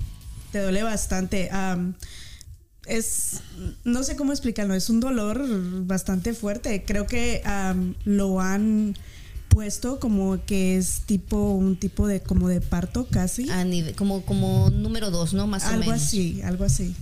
[0.55, 1.49] te duele bastante.
[2.85, 3.41] Es,
[3.83, 5.45] no sé cómo explicarlo, es un dolor
[5.85, 6.85] bastante fuerte.
[6.85, 7.43] Creo que
[8.05, 8.95] lo han
[9.49, 13.49] puesto como que es tipo, un tipo de, como de parto casi.
[13.49, 15.45] A nivel, como, como número dos, ¿no?
[15.45, 16.01] Más o algo menos.
[16.01, 16.95] así, algo así.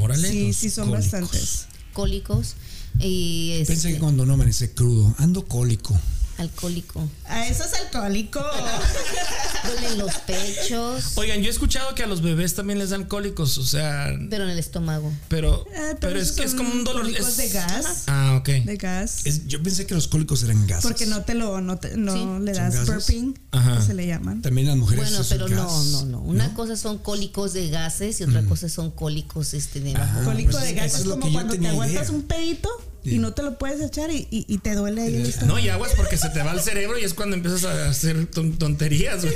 [0.00, 0.30] Órale.
[0.30, 1.10] Sí, sí son cólicos.
[1.10, 1.66] bastantes.
[1.94, 2.54] Cólicos
[3.00, 5.98] y este, Pensé que cuando no amanece crudo, ando cólico.
[6.38, 7.08] Alcohólico.
[7.26, 8.40] A eso es alcohólico.
[9.64, 13.56] Duelen los pechos, Oigan, yo he escuchado que a los bebés también les dan cólicos,
[13.58, 15.10] o sea, pero en el estómago.
[15.28, 17.02] pero, Eh, pero es que es como un dolor.
[17.02, 18.02] cólicos es- de gas.
[18.06, 18.48] Ah, ok.
[18.64, 19.24] De gas.
[19.24, 20.82] Es- yo pensé que los cólicos eran gases.
[20.84, 22.18] Porque no te lo, no, te- no Sí.
[22.18, 22.86] le ¿Son das gases?
[22.86, 23.78] burping, Ajá.
[23.78, 24.42] que se le llaman.
[24.42, 25.08] También las mujeres.
[25.10, 26.20] Bueno, pero gas, no, no, no.
[26.20, 30.24] Una cosa son cólicos de gases y otra cosa son cólicos este de Ajá.
[30.24, 32.10] Cólico pues de eso gas es como cuando te aguantas idea.
[32.16, 32.68] un pedito.
[33.04, 35.46] Y no te lo puedes echar y, y- y te duele ahí el.
[35.46, 38.26] No, y aguas porque se te va el cerebro y es cuando empiezas a hacer
[38.26, 39.22] ton- tonterías.
[39.24, 39.34] güey.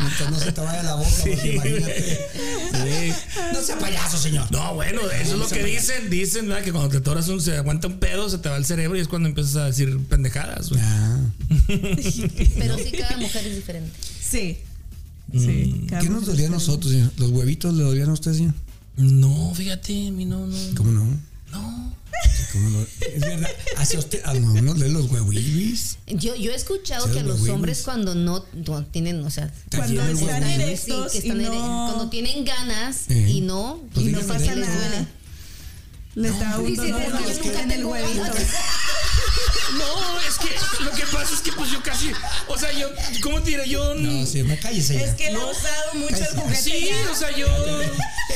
[0.00, 2.18] Mientras no se te vaya la boca, porque imagínate.
[2.72, 3.12] Sí.
[3.52, 4.50] No sea payaso, señor.
[4.50, 6.10] No, bueno, eso es lo que dicen.
[6.10, 6.62] Dicen ¿verdad?
[6.64, 9.00] que cuando te toras un, se aguanta un pedo, se te va el cerebro y
[9.00, 10.68] es cuando empiezas a decir pendejadas.
[10.70, 10.80] güey.
[10.84, 11.18] Ah,
[11.68, 13.92] Pero sí, cada mujer es diferente.
[14.20, 14.58] Sí.
[15.32, 15.86] Sí.
[15.88, 17.10] cada ¿Qué nos dolía a nosotros, señor?
[17.16, 18.54] ¿Los huevitos le dolían a usted, señor?
[18.96, 20.56] No, fíjate, a mí no, no.
[20.76, 21.04] ¿Cómo no?
[21.50, 21.94] No.
[22.52, 22.86] ¿Cómo no?
[23.00, 23.50] Es verdad.
[23.76, 25.98] ¿Hace usted a uno de los huevitos?
[26.06, 29.52] Yo, yo he escuchado que a los los hombres cuando no, no tienen, o sea,
[29.74, 33.26] Cuando están erectos sí, no, cuando tienen ganas Eh.
[33.28, 34.88] y no, Pues y no pasa les nada.
[34.88, 35.06] duele.
[36.16, 38.22] Les da un Dice, dolor "Es que yo que nunca en el tengo huevito.
[38.22, 38.36] ganas".
[39.78, 42.10] No, es que lo que pasa es que pues yo casi,
[42.48, 42.88] o sea, yo,
[43.22, 43.68] ¿cómo te diré?
[43.68, 45.00] Yo No, sí, me cállese ya.
[45.00, 47.10] Es que él ha usado mucho el juguete sí, ya.
[47.10, 47.48] o sea, yo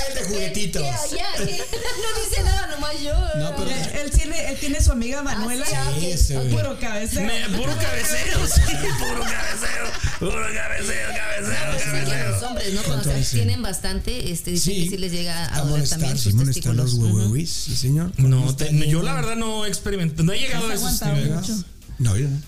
[0.08, 0.82] El de juguetitos.
[0.82, 3.12] Ya, ya, que no dice nada, nomás yo.
[3.36, 5.66] No, pero- Él, él tiene, él tiene su amiga Manuela.
[5.96, 6.50] güey.
[6.50, 7.20] Puro cabeza.
[7.20, 8.60] me, puro cabeceo, sí,
[8.98, 12.82] puro cabeceo, puro cabeceo, cabeceo, Pues a los hombres, ¿no?
[12.82, 16.76] Cuando tienen bastante, este, dicen que sí les llega a, doler molestar, también sus molestar
[16.76, 17.50] testículos.
[17.50, 18.12] sí, señor.
[18.18, 21.64] No, yo la verdad no he experimentado, no he llegado a esos aguantado niveles.
[21.98, 22.38] No, yo no.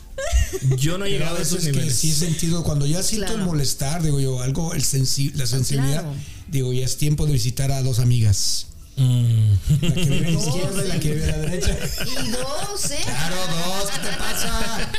[0.76, 1.96] Yo no he llegado a esos es que niveles.
[1.98, 6.02] sí he sentido, cuando ya siento el molestar, digo yo, algo, el sensi- la sensibilidad,
[6.02, 6.14] claro.
[6.50, 8.66] Digo, ya es tiempo de visitar a dos amigas.
[8.96, 9.52] Mm.
[9.80, 11.78] La que vive a la izquierda y la que vive a la derecha.
[12.02, 12.98] Y dos, ¿eh?
[13.04, 14.90] Claro, dos, ¿qué te pasa?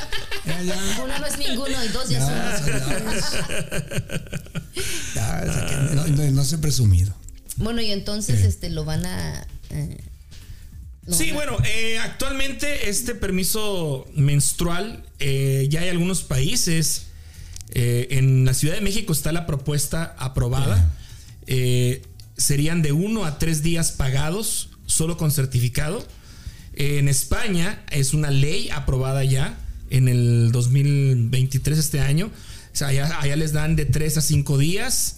[0.45, 1.01] Ya, ya.
[1.03, 3.31] Uno no es ninguno y dos ya son Ya, dos.
[3.31, 4.21] ya.
[5.15, 7.13] Ya, o sea que no, no, no sé presumido.
[7.57, 8.47] Bueno, y entonces Sí.
[8.47, 9.45] este lo van a.
[9.69, 9.97] eh,
[11.05, 17.03] lo Sí, van a- bueno, eh, actualmente este permiso menstrual eh, ya hay algunos países.
[17.73, 20.91] eh, en la Ciudad de México está la propuesta aprobada.
[21.53, 22.01] Eh,
[22.37, 26.05] serían de uno a tres días pagados, solo con certificado.
[26.73, 29.57] En España es una ley aprobada ya
[29.89, 32.27] en el 2023, este año.
[32.27, 35.17] O sea, allá, allá les dan de tres a cinco días.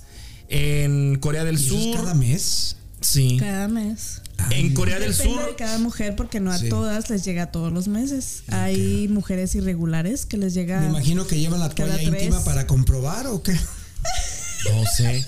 [0.50, 1.96] En Corea del ¿Y eso es Sur.
[1.98, 2.78] cada mes?
[3.02, 3.38] Sí.
[3.40, 4.22] Cada mes.
[4.50, 5.46] En Corea del Sur.
[5.46, 6.68] de cada mujer porque no a Sí.
[6.70, 8.42] todas les llega todos los meses.
[8.48, 12.08] Hay mujeres irregulares que les llega Me imagino que llevan la toalla tres.
[12.24, 13.54] íntima para comprobar o qué.
[14.72, 15.26] No sé.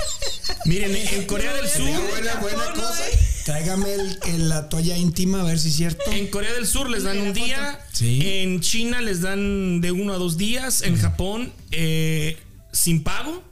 [0.65, 1.87] Miren, en Corea del Sur.
[2.11, 2.39] Buena,
[2.73, 3.03] cosa.
[3.45, 6.11] Tráigame el- el- la toalla íntima a ver si es cierto.
[6.11, 7.79] En Corea del Sur les dan un día.
[7.91, 8.21] Sí.
[8.23, 10.81] En China les dan de uno a dos días.
[10.81, 12.37] En Japón, eh,
[12.71, 13.43] sin pago.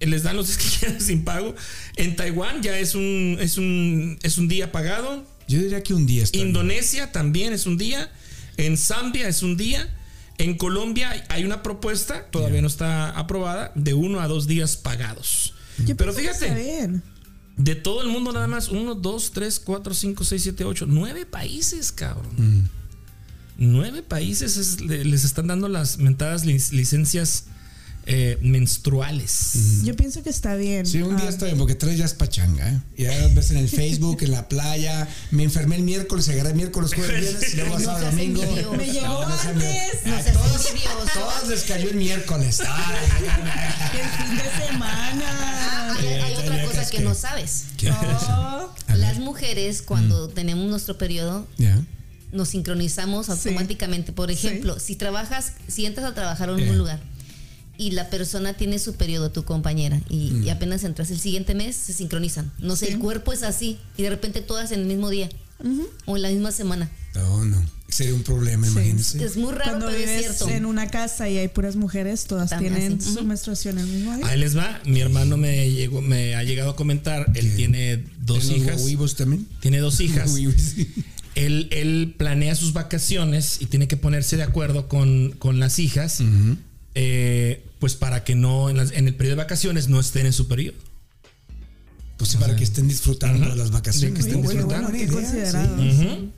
[0.00, 1.54] Eh, Les dan los días que quieran sin pago.
[1.96, 5.26] En Taiwán ya es un, es un, es un día pagado.
[5.48, 6.48] Yo diría que un día está bien.
[6.48, 8.10] Indonesia también es un día.
[8.56, 9.92] En Zambia es un día.
[10.38, 15.54] En Colombia hay una propuesta, todavía no está aprobada, de uno a dos días pagados.
[15.84, 17.00] Yo Pero fíjate,
[17.56, 21.26] de todo el mundo nada más, uno, dos, tres, cuatro, cinco, seis, siete, ocho, nueve
[21.26, 22.32] países, cabrón.
[22.36, 22.68] Mm.
[23.58, 27.46] Nueve países es- le- les están dando las mentadas lic- licencias
[28.10, 29.82] eh, menstruales.
[29.84, 30.86] Yo pienso que está bien.
[30.86, 32.80] Sí, un día Ah, está bien, porque tres ya es pachanga, ¿eh?
[32.96, 35.06] Y ya las ves en el Facebook, en la playa.
[35.30, 38.42] Me enfermé el miércoles, agarré miércoles, jueves, viernes, y luego sábado, domingo.
[38.76, 40.06] Me llegó No, antes.
[40.06, 40.14] No.
[41.14, 42.60] Todas les cayó el miércoles.
[42.66, 42.96] Ay,
[44.00, 45.94] El fin de semana.
[45.98, 47.64] Hay, hay otra tenía cosa que- que no sabes.
[48.30, 48.72] Oh.
[48.96, 51.46] Las mujeres, cuando tenemos nuestro periodo,
[52.32, 54.12] nos sincronizamos automáticamente.
[54.12, 56.70] Por ejemplo, si trabajas, si entras a trabajar en Yeah.
[56.70, 57.00] un lugar
[57.78, 60.42] y la persona tiene su periodo, tu compañera, y, Mm.
[60.44, 62.52] y apenas entras el siguiente mes, se sincronizan.
[62.58, 62.92] No sé, Sí.
[62.92, 65.28] el cuerpo es así y de repente todas en el mismo día
[66.06, 66.90] o en la misma semana.
[67.14, 67.64] No, no.
[67.88, 69.24] Sería un problema, imagínense.
[69.24, 70.50] Es muy raro, Cuando pero es vives cierto.
[70.50, 73.12] en una casa y hay puras mujeres, todas También tienen así.
[73.12, 73.24] su Ujú.
[73.28, 74.26] menstruación el mismo día.
[74.26, 74.80] Ahí les va.
[74.84, 77.32] Mi hermano me llegó, me ha llegado a comentar.
[77.34, 77.56] Él ¿Qué?
[77.56, 78.82] tiene dos ¿En los hijas.
[78.82, 79.46] huevos también?
[79.60, 80.34] Tiene dos hijas.
[81.34, 86.20] Él, él planea sus vacaciones y tiene que ponerse de acuerdo con, con las hijas,
[86.94, 90.32] eh, pues para que no en, las- en el periodo de vacaciones no estén en
[90.32, 90.76] su periodo.
[92.16, 94.14] Pues sí, para que estén disfrutando de las vacaciones.
[94.14, 96.32] Que estén bueno, disfrutando.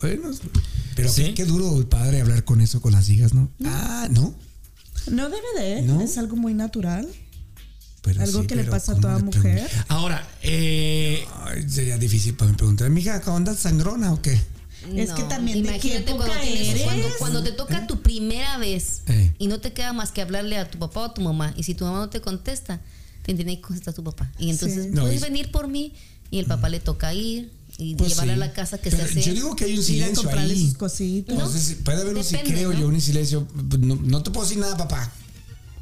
[0.00, 0.30] Bueno,
[0.94, 1.24] pero Sí.
[1.24, 3.50] qué, qué duro el padre hablar con eso con las hijas, ¿no?
[3.64, 4.34] Ah, no.
[5.10, 6.00] No debe de, ¿No?
[6.00, 7.08] es algo muy natural.
[8.02, 9.68] Pero Algo sí, que le pasa a ¿cómo toda mujer.
[9.88, 14.38] Ahora, eh, Ay, sería difícil para mí preguntar, mija, ¿cómo andas sangrona o qué?
[14.96, 16.82] Es que también, ¿de qué imagínate cuando, época tienes- eres?
[16.82, 19.32] cuando, cuando te toca tu primera vez Eh.
[19.38, 21.62] y no te queda más que hablarle a tu papá o a tu mamá y
[21.62, 22.80] si tu mamá no te contesta,
[23.22, 24.90] te tiene que contestar tu papá y entonces Sí.
[24.92, 25.92] No, puedes y- venir por mí
[26.30, 28.40] y el papá le toca ir y Pues llevarla sí.
[28.42, 29.22] a la casa que Pero se hace.
[29.22, 30.60] Yo digo que hay un a silencio ahí.
[30.68, 31.36] sus cositas.
[31.36, 32.78] No sé si puede haber un si creo ¿no?
[32.78, 33.48] yo, un silencio.
[33.80, 35.10] No, no te puedo decir nada, papá.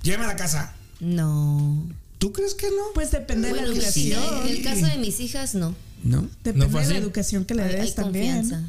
[0.02, 0.74] Llévame a la casa.
[1.00, 1.84] No.
[2.18, 2.82] ¿Tú crees que no?
[2.94, 4.46] Pues depende de la pues sí, educación.
[4.46, 5.74] en el caso de mis hijas, no.
[6.04, 6.28] No.
[6.44, 8.36] Depende ¿No fue de la educación que le Hay, des hay también.
[8.40, 8.68] confianza.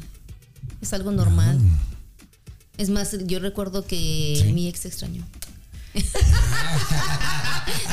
[0.84, 1.58] Es algo normal.
[1.60, 1.78] Ah.
[2.76, 4.52] Es más, yo recuerdo que Sí.
[4.52, 5.24] mi ex extrañó.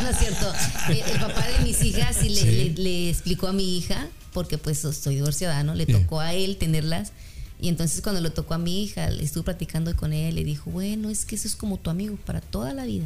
[0.02, 0.52] no es cierto.
[0.90, 2.46] El papá de mis hijas sí le, Sí.
[2.76, 5.74] le- le explicó a mi hija, porque pues soy divorciada, ¿no?
[5.76, 7.14] Le tocó a él tenerlas.
[7.62, 10.70] Y entonces cuando le tocó a mi hija, le estuve platicando con él, le dijo,
[10.72, 13.06] bueno, es que eso es como tu amigo para toda la vida.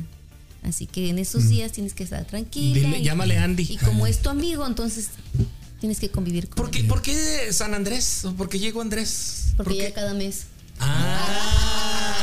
[0.64, 2.74] Así que en esos días tienes que estar tranquila.
[2.90, 3.68] Dile- y- llámale Andy.
[3.70, 5.10] Y como es tu amigo, entonces
[5.80, 6.88] tienes que convivir con ¿por qué, él.
[6.88, 8.22] ¿por qué San Andrés?
[8.38, 9.48] ¿Por qué llegó Andrés?
[9.58, 9.94] Porque ¿Por ya qué?
[9.94, 10.44] cada mes.
[10.80, 12.16] Ah,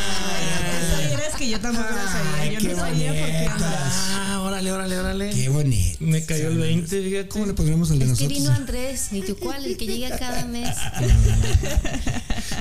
[1.09, 2.53] vieras que yo tampoco lo sabía.
[2.53, 5.31] Yo qué no sabía por qué ah, órale, órale, órale.
[5.31, 5.97] Qué bonito.
[6.01, 7.29] Me cayó el 20, fíjate.
[7.29, 8.39] ¿Cómo le pondremos el de Es que nosotros?
[8.39, 10.69] vino Andrés, ni tú cuál, el que llega cada mes.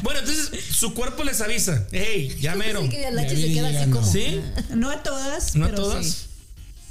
[0.03, 1.85] Bueno, entonces su cuerpo les avisa.
[1.91, 2.81] Hey, ya mero.
[2.81, 3.99] Sí, que la Ya H se viene queda así llegando.
[3.99, 4.11] como.
[4.11, 4.41] ¿Sí?
[4.75, 6.05] No a todas, ¿No a todas?
[6.05, 6.15] sí.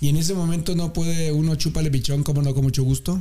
[0.02, 3.20] Y en ese momento no puede uno chúpale bichón, como no, con mucho gusto.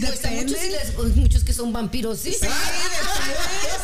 [0.00, 0.44] Pues Depende.
[0.44, 2.32] muchos, les- pues, muchos que son vampiros, sí.
[2.32, 2.56] Sí, depende.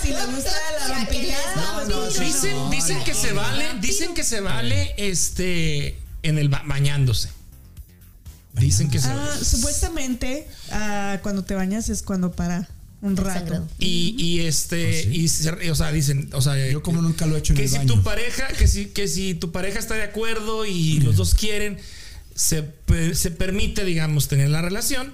[0.02, 2.06] Si le gusta la vampiriada, pues no.
[2.24, 6.62] Dicen, no, dicen no, que se vale, dicen que se vale este en el ba-
[6.66, 7.30] bañándose.
[8.52, 9.44] Dicen que se Ah, vale.
[9.44, 12.68] supuestamente, ah, cuando te bañas es cuando para
[13.02, 13.66] un rato.
[13.80, 17.34] Y, y este, y se- o sea, dicen, o sea, ¿Ah, Yo como nunca lo
[17.34, 17.92] he hecho en que el si baño.
[17.94, 21.78] tu pareja, que si, que si tu pareja está de acuerdo y los dos quieren,
[22.34, 22.72] se,
[23.14, 25.12] se permite, digamos, tener la relación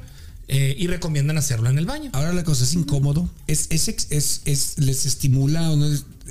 [0.48, 2.10] eh, y recomiendan hacerlo en el baño.
[2.14, 3.30] Ahora la cosa es incómodo.
[3.46, 5.72] Es, es, es, es- les estimula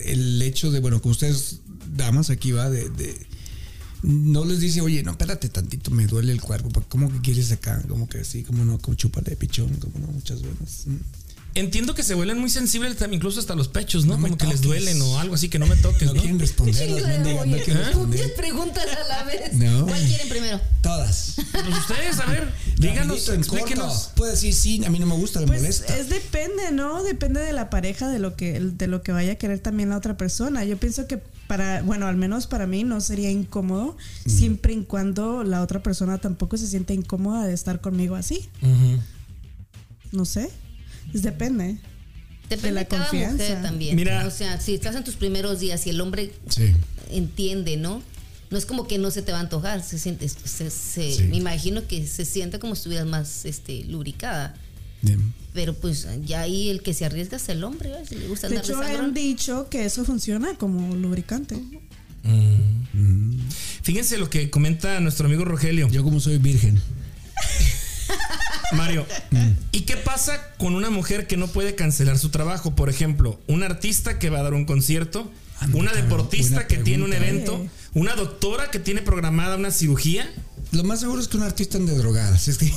[0.03, 1.59] el hecho de, bueno, como ustedes,
[1.95, 3.27] damas, aquí va, de, de-
[4.01, 6.69] no les dice, oye, no, espérate tantito, me duele el cuerpo.
[6.87, 7.81] ¿Cómo que quieres acá?
[7.87, 10.85] Como que sí, como no, como chúpale pichón, como no, muchas veces.
[11.55, 14.19] Entiendo que se vuelven muy sensibles también, incluso hasta los pechos, ¿no?
[14.21, 16.19] Como que les duelen o algo así, que no me toques, No ¿no?
[16.21, 18.19] quieren responder, las mendigas, no quieren Oye, responder.
[18.19, 19.53] Diez preguntas a la vez.
[19.53, 19.85] No.
[19.87, 20.61] ¿Cuál quieren primero?
[20.81, 21.33] Todas.
[21.51, 24.11] Pues ustedes, a ver, díganos, explíquenos.
[24.15, 25.97] Puede decir sí, a mí no me gusta, me Pues molesta.
[25.97, 27.03] es depende, ¿no?
[27.03, 29.97] Depende de la pareja, de lo que de lo que vaya a querer también la
[29.97, 30.63] otra persona.
[30.65, 34.29] Yo pienso que para, bueno, al menos para mí no sería incómodo Mm.
[34.29, 38.47] siempre y cuando la otra persona tampoco se siente incómoda de estar conmigo así.
[40.11, 40.49] No sé.
[41.13, 41.77] Es depende.
[42.49, 43.43] Depende de, la cada confianza.
[43.43, 43.95] mujer también.
[43.95, 44.25] Mira.
[44.27, 46.73] O sea, si estás en tus primeros días y el hombre Sí.
[47.11, 48.01] entiende, ¿no?
[48.49, 51.23] No es como que no se te va a antojar, se siente, se, se- Sí.
[51.25, 54.55] me imagino que se siente como si estuvieras más este, lubricada.
[55.03, 55.33] Bien.
[55.53, 58.57] Pero pues ya ahí el que se arriesga es el hombre, si le gusta De
[58.57, 59.13] hecho, han sangrón.
[59.13, 61.55] dicho que eso funciona como lubricante.
[63.83, 65.87] Fíjense lo que comenta nuestro amigo Rogelio.
[65.89, 66.81] Yo como soy virgen.
[68.73, 69.05] Mario,
[69.71, 72.75] ¿y qué pasa con una mujer que no puede cancelar su trabajo?
[72.75, 77.03] Por ejemplo, un artista que va a dar un concierto, Anda, una deportista que tiene
[77.03, 77.69] un evento, ¿eh?
[77.93, 80.31] una doctora que tiene programada una cirugía.
[80.71, 82.47] Lo más seguro es que un artista ande drogadas.
[82.47, 82.71] Es que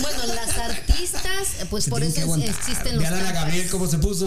[0.00, 3.32] Bueno, las artistas, pues se por eso existen los Vean a.
[3.32, 4.26] Gabriel cómo se puso.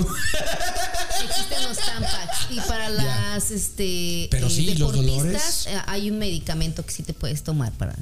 [1.24, 2.52] Existen los Tampax.
[2.52, 5.66] Y para las este, Pero sí, los dolores.
[5.68, 7.96] eh, hay un medicamento que sí te puedes tomar para,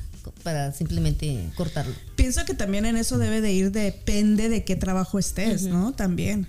[0.44, 1.94] para simplemente cortarlo.
[2.16, 5.94] Pienso que también en eso debe de ir, depende de qué trabajo estés, ¿no?
[5.94, 6.48] También.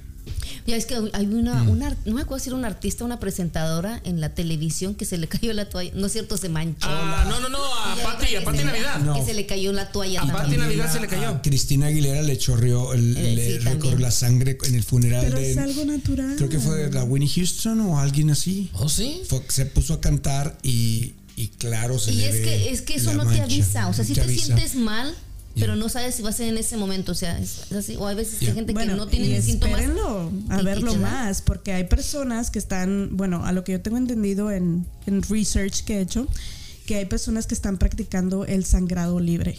[0.67, 1.69] Ya es que hay una, Mm.
[1.71, 5.19] una no me acuerdo si era una artista, una presentadora en la televisión que se
[5.19, 5.93] le cayó la toalla.
[5.95, 6.87] No es cierto, se manchó.
[6.89, 8.99] Ah, no, no, no, a Pati, a Pati Navidad.
[9.01, 9.15] No.
[9.15, 10.23] Que se le cayó la toalla.
[10.23, 10.27] A.
[10.33, 11.43] Pati Navidad se le A cayó.
[11.43, 15.39] Cristina Aguilera le chorreó, el- Eh, le sí, recorrió la sangre en el funeral Pero
[15.39, 15.51] de.
[15.53, 16.35] es algo natural.
[16.37, 18.71] Creo que fue de la Winnie Houston o alguien así.
[18.75, 19.23] ¿Oh, sí?
[19.29, 22.83] Fue- se puso a cantar y, y claro, se Y le es ve que, es
[22.83, 23.89] que eso no te avisa.
[23.89, 25.15] O sea, si te, sientes mal,
[25.59, 27.13] pero no sabes si va a ser en ese momento.
[27.13, 27.97] O sea, es así.
[27.97, 29.79] O hay veces que hay gente Bueno, que no tiene y síntomas.
[29.81, 33.97] espérenlo a verlo más, porque hay personas que están, bueno, a lo que yo tengo
[33.97, 36.27] entendido en, en research que he hecho,
[36.87, 39.59] que hay personas que están practicando el sangrado libre,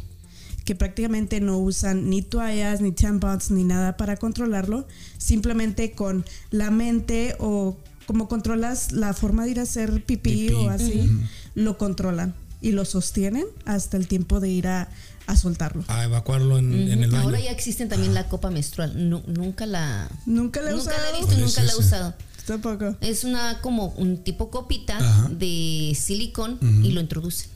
[0.66, 6.72] que prácticamente no usan ni toallas, ni tampons, ni nada para controlarlo, simplemente con la
[6.72, 10.54] mente o como controlas la forma de ir a hacer pipí, Pipí.
[10.56, 11.10] o así,
[11.54, 12.34] lo controlan.
[12.62, 14.90] y lo sostienen hasta el tiempo de ir a,
[15.32, 15.84] a soltarlo.
[15.88, 17.24] A evacuarlo en, en el baño.
[17.24, 19.10] Ahora ya existen también la copa menstrual.
[19.10, 20.10] Nu- nunca la.
[20.26, 21.02] Nunca la he nunca usado.
[21.04, 22.14] la he visto, ¿Cuál y es nunca la he usado.
[22.46, 22.96] Tampoco.
[23.02, 25.30] Es una como un tipo copita Ajá.
[25.30, 27.48] de silicón y lo introduce.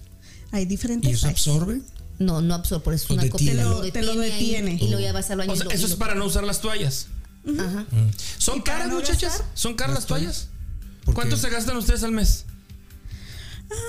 [0.52, 1.82] Hay diferentes ¿Y eso absorbe?
[2.20, 3.60] No, no absorbe, por eso es Lo una copa detiene.
[3.64, 4.76] que Te lo- te lo detiene.
[4.80, 5.52] y luego ya vas al baño.
[5.52, 7.08] O y sea, lo- eso y es lo- para no usar las toallas.
[7.60, 7.86] Ajá.
[8.38, 9.24] ¿Son ¿Y para caras, no muchachas?
[9.24, 9.48] gastar?
[9.56, 10.48] ¿Son caras las toallas?
[11.06, 11.42] ¿Por ¿Cuánto qué?
[11.42, 12.46] se gastan ustedes al mes?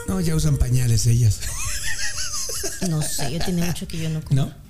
[0.09, 1.41] No, ya usan pañales ellas.
[2.89, 4.43] No sé, yo tiene mucho que yo no como.
[4.47, 4.65] ¿No?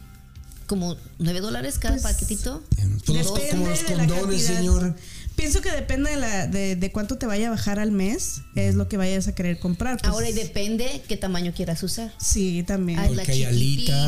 [0.66, 2.62] Como 9 dólares cada Pues, paquetito.
[3.07, 4.96] Pues como los condones, señor.
[5.37, 8.76] Pienso que depende de, la, de, de cuánto te vaya a bajar al mes, es
[8.76, 9.98] lo que vayas a querer comprar.
[9.98, 10.11] pues.
[10.11, 12.14] Ahora y depende qué tamaño quieras usar.
[12.18, 13.00] Sí, también.
[13.00, 13.48] Hay la hay chiquitita,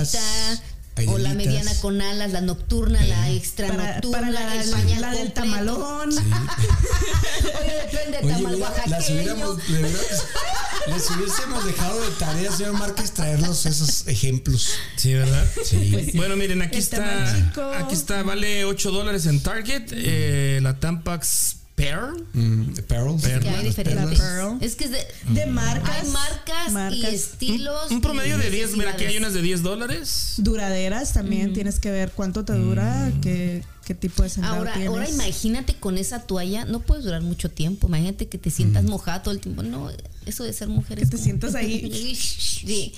[0.01, 0.63] alitas,
[1.07, 5.01] o la mediana con alas, la nocturna, la extra para, nocturna, para la, el pañal
[5.03, 6.11] la del tamalón.
[6.17, 14.07] Oye, depende Oye, tamal las hubiéramos, les hubiésemos dejado de tarea, señor Márquez, traernos esos
[14.07, 14.71] ejemplos.
[14.97, 15.47] Sí, ¿verdad?
[15.65, 16.13] Sí.
[16.15, 17.35] Bueno, miren, aquí El está.
[17.79, 19.89] Aquí está, vale 8 dólares en Target.
[19.93, 21.99] eh, la Tampax Pair.
[22.33, 23.23] Mm, pearls.
[23.23, 24.19] Que hay diferentes.
[24.19, 24.63] perlas.
[24.63, 25.91] Es que es de, De marcas.
[26.05, 27.91] hay marcas, y estilos.
[27.91, 28.77] Un promedio de 10.
[28.79, 30.35] Mira, aquí hay unas de 10 dólares.
[30.39, 34.89] Duraderas también, tienes que ver cuánto te dura, qué, qué tipo de sangrado Ahora, tienes.
[34.89, 37.89] ahora imagínate con esa toalla, no puedes durar mucho tiempo.
[37.89, 39.63] Imagínate que te sientas mojada todo el tiempo.
[39.63, 39.91] No,
[40.25, 42.15] eso de ser mujer Que es te como- sientas ahí.
[42.67, 42.95] Sí.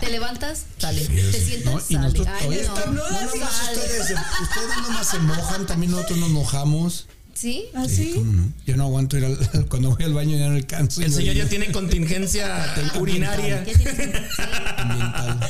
[0.00, 1.06] Te levantas, sale.
[1.06, 1.98] Te sientas, No, y sale.
[2.00, 7.06] nosotros, Ay, oye, no, no, no, ustedes, ustedes nomás se mojan, también nosotros nos mojamos.
[7.40, 7.70] ¿Sí?
[7.72, 8.12] ¿Así?
[8.16, 8.52] ¿Cómo no?
[8.66, 11.00] Yo no aguanto ir al, cuando voy al baño ya no alcanzo.
[11.00, 13.64] El señor ya tiene contingencia urinaria.
[13.64, 13.72] Sí.
[14.76, 15.40] ambiental.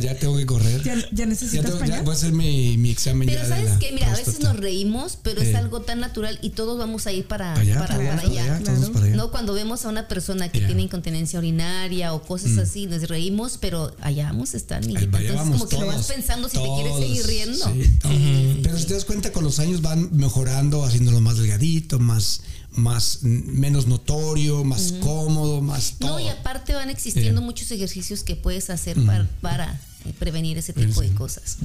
[0.00, 0.82] Que ya tengo que correr.
[0.82, 2.02] ¿Ya, ya Ya, necesitas tengo- ya pañal?
[2.04, 5.18] voy a hacer mi, mi examen Pero ya sabes qué, mira, a veces nos reímos,
[5.22, 8.22] pero es algo tan natural y todos vamos a ir para, Allá, para, para para
[8.28, 8.42] allá.
[8.56, 8.92] allá, todos claro.
[8.92, 9.16] para allá.
[9.16, 10.60] No, cuando vemos a una persona que.
[10.62, 10.66] Mm.
[10.66, 15.34] tiene incontinencia urinaria o cosas así, nos reímos, pero allá vamos a estar, allá Entonces,
[15.34, 17.64] vamos como que lo vas pensando si te quieres seguir riendo.
[17.74, 18.60] sí.
[18.62, 22.40] Pero si te das cuenta, con los años van mejorando, haciéndolo más delgadito, más,
[22.74, 26.12] más menos notorio, más cómodo, más todo.
[26.12, 27.44] No, y aparte van existiendo Sí.
[27.44, 31.58] muchos ejercicios que puedes hacer para, para, eh, prevenir ese tipo de cosas.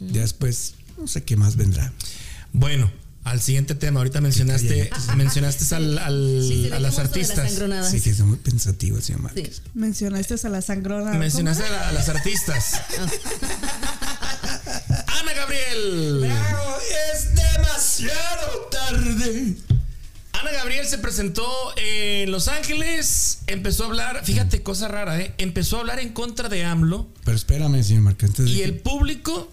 [0.00, 1.92] Ya después, no sé qué más vendrá.
[2.52, 2.90] Bueno,
[3.24, 4.00] al siguiente tema.
[4.00, 7.50] Ahorita mencionaste, mencionaste al, Sí, a las las artistas.
[7.50, 7.90] sangronadas.
[7.90, 9.56] Sí, que es muy pensativo señor Márquez.
[9.56, 9.62] Sí.
[9.74, 11.12] Mencionaste a la sangrona.
[11.14, 12.80] Mencionaste a, la- a las artistas.
[15.06, 16.24] Ana Gabriel.
[17.12, 19.56] es demasiado tarde.
[20.32, 25.34] Ana Gabriel se presentó en Los Ángeles, empezó a hablar, fíjate, cosa rara, ¿eh?
[25.38, 28.30] Empezó a hablar en contra de AMLO Pero espérame, señor Márquez.
[28.30, 29.50] Antes de, y que- el público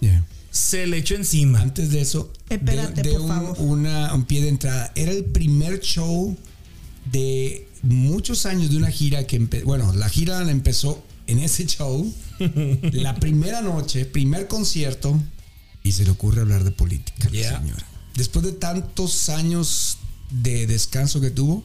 [0.50, 1.60] se le echó encima.
[1.60, 3.56] Antes de eso, Espérate, de, de por un, favor.
[3.58, 4.92] una- un pie de entrada.
[4.94, 6.36] Era el primer show
[7.12, 12.12] de muchos años de una gira que, bueno, la gira la empezó en ese show,
[12.92, 15.20] la primera noche, primer concierto,
[15.82, 17.58] y se le ocurre hablar de política, Yeah.
[17.60, 17.84] señora.
[18.14, 19.98] Después de tantos años
[20.30, 21.64] de descanso que tuvo,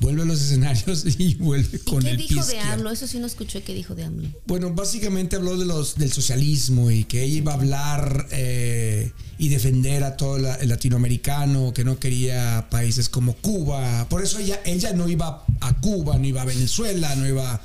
[0.00, 2.72] vuelve a los escenarios y vuelve ¿Y con qué el pie dijo de izquierdo.
[2.72, 2.90] AMLO?
[2.90, 4.28] Eso sí no escuché qué dijo de AMLO.
[4.46, 9.48] Bueno, básicamente habló de los, del socialismo y que ella iba a hablar eh, y
[9.48, 14.08] defender a todo la- el latinoamericano, que no quería países como Cuba.
[14.08, 17.60] Por eso ella, ella no iba a Cuba, no iba a Venezuela, no iba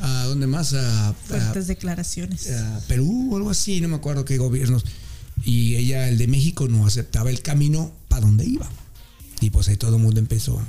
[0.00, 2.50] a dónde más, a, a- Fuertes declaraciones.
[2.50, 4.84] a Perú o algo así, no me acuerdo qué gobiernos.
[5.44, 8.68] Y ella, el de México, no aceptaba el camino para donde iba.
[9.40, 10.60] Y pues ahí todo el mundo empezó.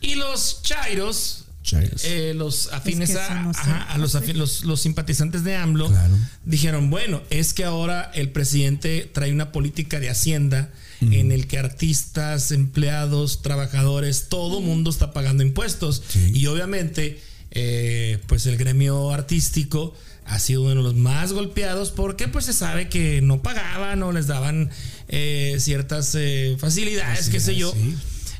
[0.00, 2.04] Y los chairos, Chairos.
[2.04, 6.14] eh, los afines Es que a, ajá, los, afi- los, los simpatizantes de AMLO, Claro.
[6.44, 10.70] dijeron, bueno, es que ahora el presidente trae una política de hacienda
[11.02, 16.02] en el que artistas, empleados, trabajadores, todo mundo está pagando impuestos.
[16.08, 16.30] Sí.
[16.34, 19.92] Y obviamente, eh, pues el gremio artístico
[20.26, 24.12] ha sido uno de los más golpeados porque pues se sabe que no pagaban o
[24.12, 24.70] les daban
[25.08, 27.72] eh, ciertas eh, facilidades, qué sé yo.
[27.72, 27.94] Sí.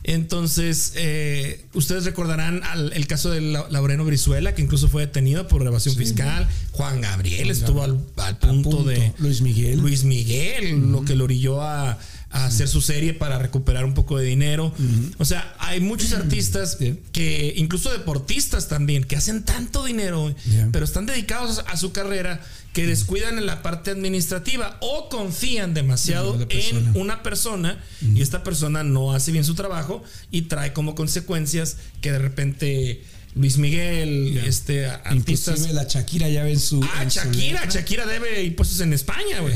[0.09, 5.49] Entonces, eh, ustedes recordarán al- el caso de La- Laureno Brizuela, que incluso fue detenido
[5.49, 6.47] por evasión fiscal.
[6.71, 8.85] Juan Gabriel estuvo al, al punto, punto.
[8.85, 9.13] de.
[9.19, 9.81] Luis Miguel.
[9.81, 11.99] Luis Miguel, lo que lo orilló a,
[12.31, 14.73] a hacer su serie para recuperar un poco de dinero.
[15.19, 16.77] O sea, hay muchos artistas
[17.13, 20.69] que, incluso deportistas también, que hacen tanto dinero, Yeah.
[20.73, 22.41] pero están dedicados a su carrera
[22.73, 27.83] que descuidan en la parte administrativa o confían demasiado En una persona
[28.15, 33.03] y esta persona no hace bien su trabajo y trae como consecuencias que de repente
[33.35, 35.57] Luis Miguel, este artistas.
[35.57, 36.83] Inclusive la Shakira ya ve en su...
[36.83, 37.65] Ah, en Shakira.
[37.67, 39.55] Shakira debe impuestos en España, güey.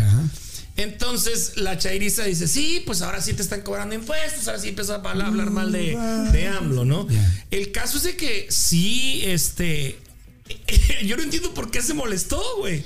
[0.83, 4.93] Entonces la chairiza dice, sí, pues ahora sí te están cobrando impuestos, ahora sí empezó
[4.95, 5.97] a hablar, mal de,
[6.33, 7.07] de AMLO, ¿no?
[7.51, 9.99] El caso es de que sí, este,
[11.05, 12.83] yo no entiendo por qué se molestó, güey.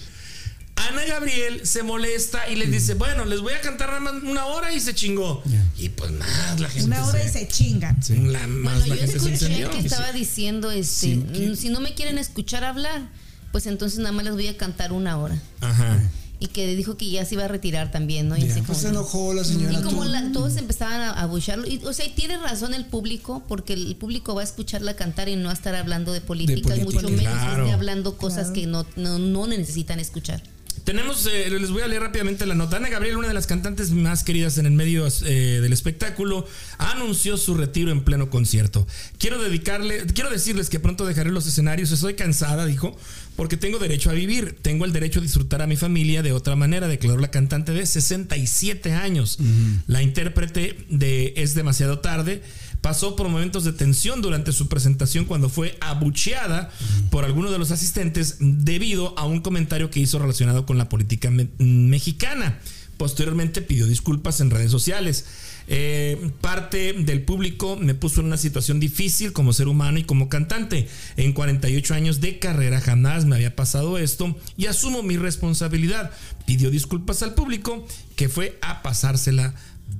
[0.76, 4.46] Ana Gabriel se molesta y les dice, bueno, les voy a cantar nada más una
[4.46, 5.40] hora y se chingó.
[5.78, 6.86] Y pues más la gente.
[6.86, 7.96] Una hora y se chingan.
[8.32, 9.70] La, más Bueno, la yo gente se escuché encendió.
[9.70, 13.08] que estaba diciendo, este, "Mm, si no me quieren escuchar hablar,
[13.52, 15.40] pues entonces nada más les voy a cantar una hora.
[15.60, 16.02] Ajá.
[16.40, 18.36] Y que dijo que ya se iba a retirar también, ¿no?
[18.36, 19.78] Y así pues como- se enojó la señora.
[19.78, 21.66] Y como la- todos empezaban a abucharlo.
[21.66, 25.28] Y, o sea, y tiene razón el público, porque el público va a escucharla cantar
[25.28, 27.62] y no a estar hablando de política, mucho menos claro.
[27.62, 28.52] esté hablando cosas Claro.
[28.54, 30.42] que no, no, no necesitan escuchar.
[30.84, 32.76] Tenemos, eh, les voy a leer rápidamente la nota.
[32.76, 37.38] Ana Gabriel, una de las cantantes más queridas en el medio eh, del espectáculo, anunció
[37.38, 38.86] su retiro en pleno concierto.
[39.18, 41.90] Quiero dedicarle, quiero decirles que pronto dejaré los escenarios.
[41.90, 42.94] Estoy cansada, dijo,
[43.34, 44.58] porque tengo derecho a vivir.
[44.60, 47.86] Tengo el derecho a disfrutar a mi familia de otra manera, declaró la cantante de
[47.86, 49.38] 67 años.
[49.86, 52.42] La intérprete de Es demasiado tarde
[52.84, 56.70] pasó por momentos de tensión durante su presentación cuando fue abucheada
[57.10, 61.30] por alguno de los asistentes debido a un comentario que hizo relacionado con la política
[61.30, 62.58] me- mexicana.
[62.98, 65.24] Posteriormente pidió disculpas en redes sociales.
[65.66, 70.28] Eh, parte del público me puso en una situación difícil como ser humano y como
[70.28, 70.86] cantante.
[71.16, 76.10] En 48 años de carrera jamás me había pasado esto y asumo mi responsabilidad.
[76.46, 79.54] Pidió disculpas al público que fue a pasársela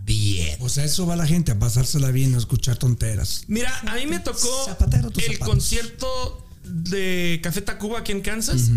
[0.04, 0.56] bien.
[0.60, 3.44] O sea, eso va la gente a pasársela bien, no escuchar tonteras.
[3.48, 5.48] Mira, a mí me tocó Zapatero, el zapatos.
[5.48, 8.70] concierto de Café Tacuba aquí en Kansas.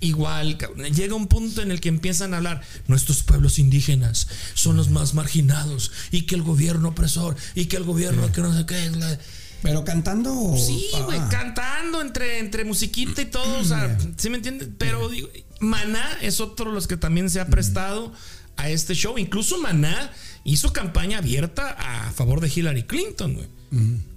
[0.00, 0.58] Igual,
[0.94, 5.14] llega un punto en el que empiezan a hablar, nuestros pueblos indígenas son los más
[5.14, 8.90] marginados y que el gobierno opresor y que el gobierno que no sé qué.
[8.90, 9.18] la-
[9.62, 10.54] Pero cantando.
[10.58, 11.28] Sí, güey, Ah.
[11.30, 14.68] cantando entre, entre musiquita y todo, o sea, ¿sí me entiendes?
[14.76, 15.28] Pero digo,
[15.60, 18.12] Maná es otro de los que también se ha prestado
[18.58, 19.16] a este show.
[19.16, 20.12] Incluso Maná
[20.46, 23.46] hizo campaña abierta a favor de Hillary Clinton, güey.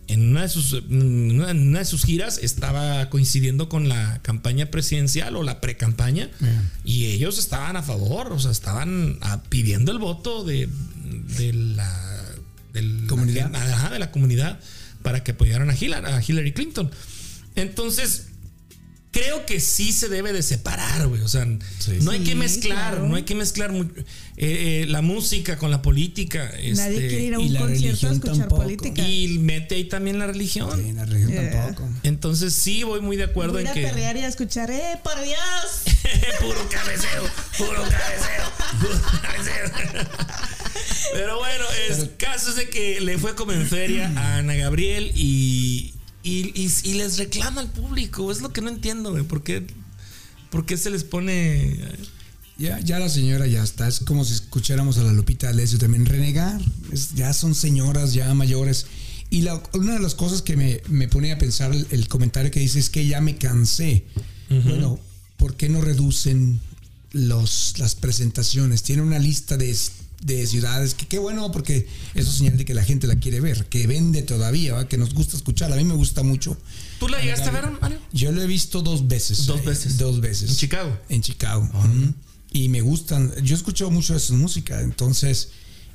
[0.07, 5.35] En una, de sus, en una- de sus giras estaba coincidiendo con la campaña presidencial
[5.35, 6.29] o la pre-campaña
[6.83, 10.67] y ellos estaban a favor, o sea, estaban ah, pidiendo el voto de,
[11.37, 12.25] de la
[12.73, 13.53] de la Comunidad.
[13.55, 14.59] ajá, de la comunidad
[15.03, 16.89] para que apoyaran a Hillary, a Hillary Clinton.
[17.55, 18.28] Entonces,
[19.19, 21.21] creo que sí se debe de separar, güey.
[21.21, 21.45] O sea,
[21.79, 21.97] Sí.
[22.01, 23.07] no hay que mezclar, claro.
[23.07, 23.85] no hay que mezclar eh,
[24.37, 26.51] eh, la música con la política.
[26.53, 28.61] Nadie este, quiere ir a y un la concierto a religión escuchar tampoco.
[28.63, 29.01] política.
[29.07, 30.71] Y mete ahí también la religión.
[30.83, 31.51] Sí, la región Yeah.
[31.51, 31.89] tampoco.
[32.03, 34.71] Entonces sí voy muy de acuerdo Voy en ir a que perrear y a escuchar,
[34.71, 35.39] ¡eh, por Dios!
[36.39, 37.23] puro cabeceo,
[37.57, 40.07] puro cabeceo, puro cabeceo.
[41.13, 45.11] Pero bueno, el caso es de que le fue como en feria a Ana Gabriel
[45.15, 45.93] y,
[46.23, 48.31] y, y- y les reclama al público.
[48.31, 49.23] Es lo que no entiendo, güey.
[49.23, 49.65] ¿Por qué,
[50.49, 51.79] por qué se les pone...
[52.57, 53.87] Ya, ya la señora ya está.
[53.87, 56.59] Es como si escucháramos a la Lupita Alessio también renegar.
[56.91, 58.85] Es- ya son señoras ya mayores.
[59.29, 62.51] Y la- una de las cosas que me, me pone a pensar el, el comentario
[62.51, 64.05] que dice es que ya me cansé.
[64.49, 64.99] Bueno,
[65.37, 66.59] ¿por qué no reducen
[67.11, 68.83] los, las presentaciones?
[68.83, 69.73] Tiene una lista de,
[70.21, 73.65] de ciudades que qué bueno porque eso señala de que la gente la quiere ver,
[73.67, 74.87] que vende todavía, ¿va?
[74.87, 75.71] que nos gusta escuchar.
[75.71, 76.57] A mí me gusta mucho.
[76.99, 77.99] ¿Tú la llegaste a ver, Mario?
[78.11, 79.45] Yo lo he visto dos veces.
[79.45, 79.97] Dos eh, veces.
[79.97, 80.49] Dos veces.
[80.49, 80.99] ¿En Chicago?
[81.09, 81.69] En Chicago.
[81.73, 82.13] Ujú.
[82.51, 83.33] Y me gustan.
[83.43, 84.81] Yo escucho mucho de su música.
[84.81, 85.49] Entonces,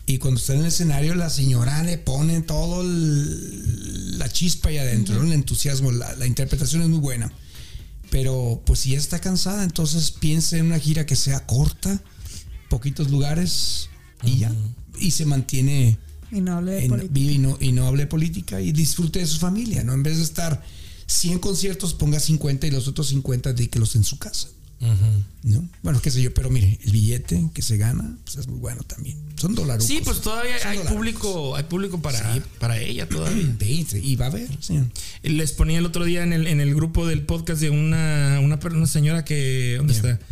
[0.07, 4.79] y cuando está en el escenario, la señora le pone todo el- la chispa ahí
[4.79, 5.93] adentro, el entusiasmo.
[5.93, 7.31] La, la interpretación es muy buena.
[8.11, 12.01] Pero, pues, si ya está cansada, entonces piense en una gira que sea corta,
[12.71, 13.89] poquitos lugares
[14.27, 14.53] y ya.
[15.01, 15.99] Y se mantiene
[16.33, 17.21] Y no hable de en- política.
[17.33, 19.93] y no, y no hable política y disfrute de su familia, ¿no?
[19.95, 20.63] En vez de estar
[21.07, 24.49] 100 conciertos, ponga 50 y los otros 50 dedíquelos en su casa.
[25.43, 25.67] ¿No?
[25.83, 28.83] Bueno, qué sé yo, pero mire, el billete que se gana pues es muy bueno
[28.83, 29.17] también.
[29.37, 29.87] Son dólares.
[29.87, 30.93] Sí, pues todavía hay dolarucos.
[30.93, 33.57] público, hay público para, para ella todavía.
[34.03, 34.79] Y va a haber, sí.
[35.23, 38.57] Les ponía el otro día en el, en el grupo del podcast de una, una,
[38.63, 39.75] una señora que.
[39.79, 40.11] ¿Dónde Yeah.
[40.13, 40.27] está?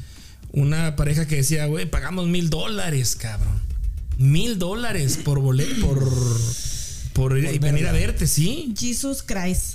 [0.52, 3.58] Una pareja que decía, güey, pagamos mil dólares, cabrón.
[4.18, 6.12] Mil dólares por boleto, por.
[7.12, 8.72] Por, ir- venir a verte, sí.
[8.78, 9.74] Jesus Christ.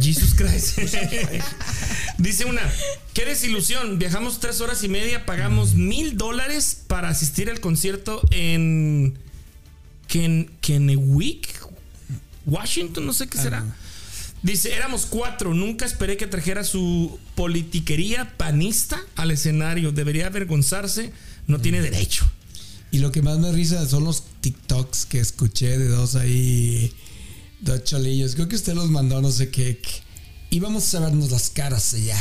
[0.00, 0.78] Jesus Christ.
[2.18, 2.62] Dice una,
[3.12, 3.98] qué desilusión.
[3.98, 9.18] Viajamos tres horas y media, pagamos mil dólares para asistir al concierto en
[10.08, 11.46] Ken, Kennewick,
[12.46, 13.64] Washington, no sé qué será.
[14.42, 19.92] Dice, éramos cuatro, nunca esperé que trajera su politiquería panista al escenario.
[19.92, 21.12] Debería avergonzarse,
[21.46, 22.24] no tiene derecho.
[22.92, 26.92] Y lo que más me risa son los TikToks que escuché de dos ahí,
[27.60, 28.34] dos cholillos.
[28.34, 29.80] Creo que usted los mandó, no sé qué.
[30.50, 32.20] íbamos a vernos las caras allá.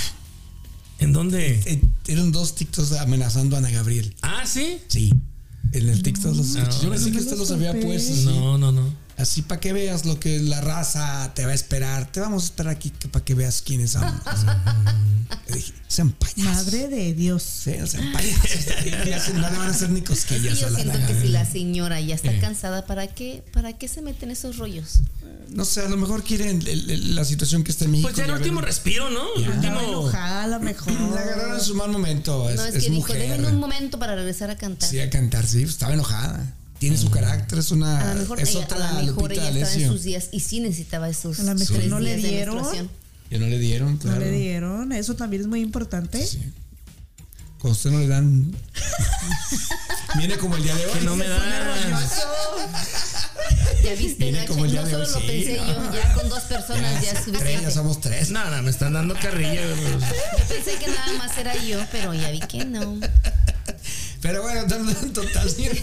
[1.00, 1.62] ¿En dónde?
[1.66, 4.16] Eh, Eran dos TikToks amenazando a Ana Gabriel.
[4.22, 4.78] Ah, sí.
[4.88, 5.14] Sí.
[5.74, 6.78] En el TikTok los escuché.
[6.80, 8.32] Yo No, pensé no que usted los había puesto.
[8.32, 8.94] No, no, no.
[9.22, 12.12] Así para que veas lo que la raza te va a esperar.
[12.12, 13.96] Te vamos a esperar aquí para que veas quiénes.
[15.48, 16.44] Le dije, sean payasos.
[16.44, 17.44] Madre de Dios.
[17.44, 18.52] Sí, no sean payasos.
[19.06, 21.22] Ya se- no le van a hacer ni Es cosquillas yo a la siento que
[21.22, 22.40] si la señora ya está Eh.
[22.40, 25.00] cansada, ¿para qué, ¿para qué se meten esos rollos?
[25.50, 28.08] No sé, a lo mejor quieren el- el- la situación que está en México.
[28.10, 29.26] Pues ya el último respiro, ¿no?
[29.42, 29.50] Ya.
[29.52, 29.82] Último.
[29.82, 30.94] enojada a lo mejor.
[31.14, 32.50] La agarraron en su mal momento.
[32.50, 33.30] Es, no, es, es que dijo, mujer.
[33.30, 34.90] denme un momento para regresar a cantar.
[34.90, 35.64] Sí, a cantar, sí.
[35.64, 36.56] Estaba enojada.
[36.82, 38.02] Tiene su carácter, es una.
[38.12, 40.30] a lo mejor, es ella, otra a lo mejor Lupita ella estaba en sus días
[40.32, 42.56] y sí necesitaba esos A lo mejor tres no le días de dieron.
[42.56, 42.90] menstruación.
[43.30, 44.20] Ya no le dieron, No claro.
[44.20, 44.92] le dieron.
[44.92, 46.26] Eso también es muy importante.
[46.26, 46.42] Sí.
[47.60, 48.52] Cuando usted no le dan.
[50.18, 50.92] Viene como el día de hoy.
[51.00, 51.40] Que no me da.
[53.84, 55.68] Ya viste, Viene como el día no de solo hoy, lo sí, pensé no.
[55.68, 57.72] yo, ya con dos personas ya es tres, ya suficiente.
[57.72, 58.30] somos tres.
[58.30, 59.62] No, no, me están dando carrilla.
[60.40, 63.00] Yo pensé que nada más era yo, pero ya vi que no.
[64.22, 65.50] Pero bueno, en total.
[65.50, 65.68] sí.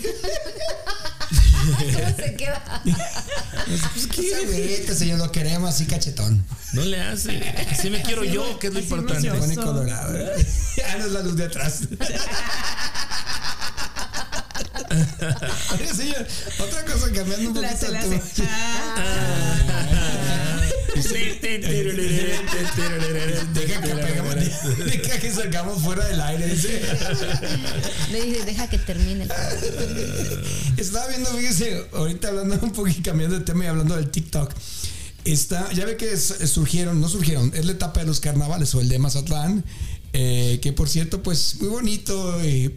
[1.68, 2.82] ¿Cómo se queda?
[3.94, 6.42] Pues qué agüita, señor, lo queremos así cachetón.
[6.72, 7.36] No le hace.
[7.70, 9.30] Así me quiero yo, que es lo así importante.
[9.30, 10.18] Pone colorado.
[10.88, 11.80] Ah, no es la luz de atrás.
[15.74, 16.26] Oye, señor,
[16.60, 18.22] otra cosa cambiando un La poquito se el la hace.
[18.46, 19.58] Ah,
[23.54, 23.67] pegamos,
[24.84, 26.46] deja que sacamos fuera del aire.
[28.12, 29.30] Le dije, deja que termine el
[30.76, 34.52] Estaba viendo, fíjese, ahorita hablando un poquito, cambiando de tema y hablando del TikTok.
[35.24, 38.88] Está, ya ve que surgieron, no surgieron, es la etapa de los carnavales o el
[38.88, 39.64] de Mazatlán,
[40.12, 42.74] eh, que por cierto, pues muy bonito y,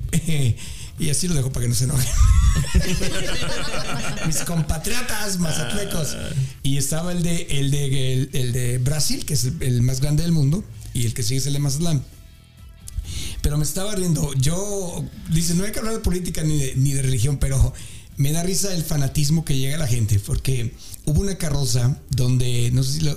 [0.99, 2.07] y así lo dejo para que no se enojen.
[4.28, 6.15] Mis compatriotas mazatlecos.
[6.61, 9.99] Y estaba el de, el de, el, el de Brasil, que es el, el más
[9.99, 10.63] grande del mundo,
[10.94, 12.04] y el que sigue es el de Mazatlán.
[13.42, 14.34] Pero me estaba riendo.
[14.36, 17.74] Yo, dice, no hay que hablar de política ni de, ni de religión, pero
[18.18, 20.74] me da risa el fanatismo que llega a la gente, porque
[21.06, 23.16] hubo una carroza donde, no sé si lo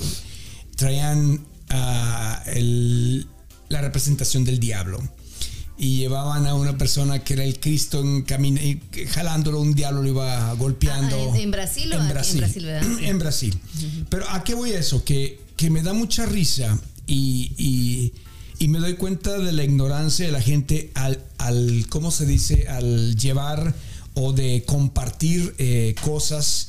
[0.76, 3.26] traían ah, el-
[3.68, 5.02] la representación del diablo.
[5.76, 8.60] Y llevaban a una persona que era el Cristo en camino,
[9.10, 11.32] jalándolo, un diablo lo iba golpeando.
[11.32, 12.04] Ah, ¿en- en Brasil o aquí?
[12.06, 12.08] En
[12.38, 12.98] Brasil, ¿verdad?
[13.02, 13.58] En Brasil.
[14.08, 15.04] Pero ¿a qué voy a eso?
[15.04, 18.12] Que, que me da mucha risa y,
[18.58, 22.66] y- me doy cuenta de la ignorancia de la gente al, al ¿cómo se dice?
[22.68, 23.74] Al llevar
[24.14, 26.68] o de compartir eh, cosas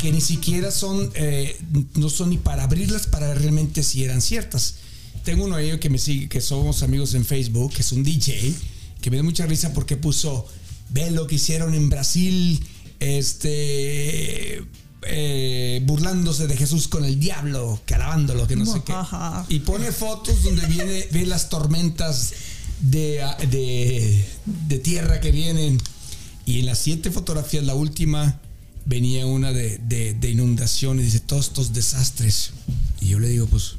[0.00, 1.56] que ni siquiera son, eh,
[1.96, 4.76] no son ni para abrirlas para realmente si eran ciertas.
[5.24, 8.04] Tengo uno de ellos que me sigue, que somos amigos en Facebook, que es un
[8.04, 8.54] DJ,
[9.02, 10.46] que me da mucha risa porque puso,
[10.90, 12.60] ve lo que hicieron en Brasil,
[13.00, 14.62] este,
[15.02, 18.94] eh, burlándose de Jesús con el diablo, que alabándolo, que no sé qué.
[19.48, 22.32] Y pone fotos donde viene, ve las tormentas
[22.80, 25.80] de, de, de tierra que vienen.
[26.46, 28.40] Y en las siete fotografías, la última,
[28.86, 32.50] venía una de, de, de inundación y dice, todos estos desastres.
[33.00, 33.76] Y yo le digo, pues,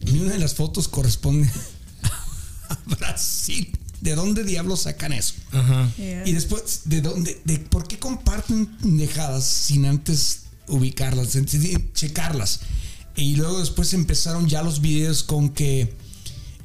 [0.00, 1.48] ni una de las fotos corresponde
[2.68, 3.70] a Brasil.
[4.00, 5.34] ¿De dónde diablos sacan eso?
[5.52, 5.92] Ajá.
[5.96, 6.26] Yeah.
[6.26, 7.40] Y después, ¿de dónde?
[7.44, 12.60] De, ¿Por qué comparten dejadas sin antes ubicarlas, sin- checarlas?
[13.16, 15.92] Y luego después empezaron ya los videos con que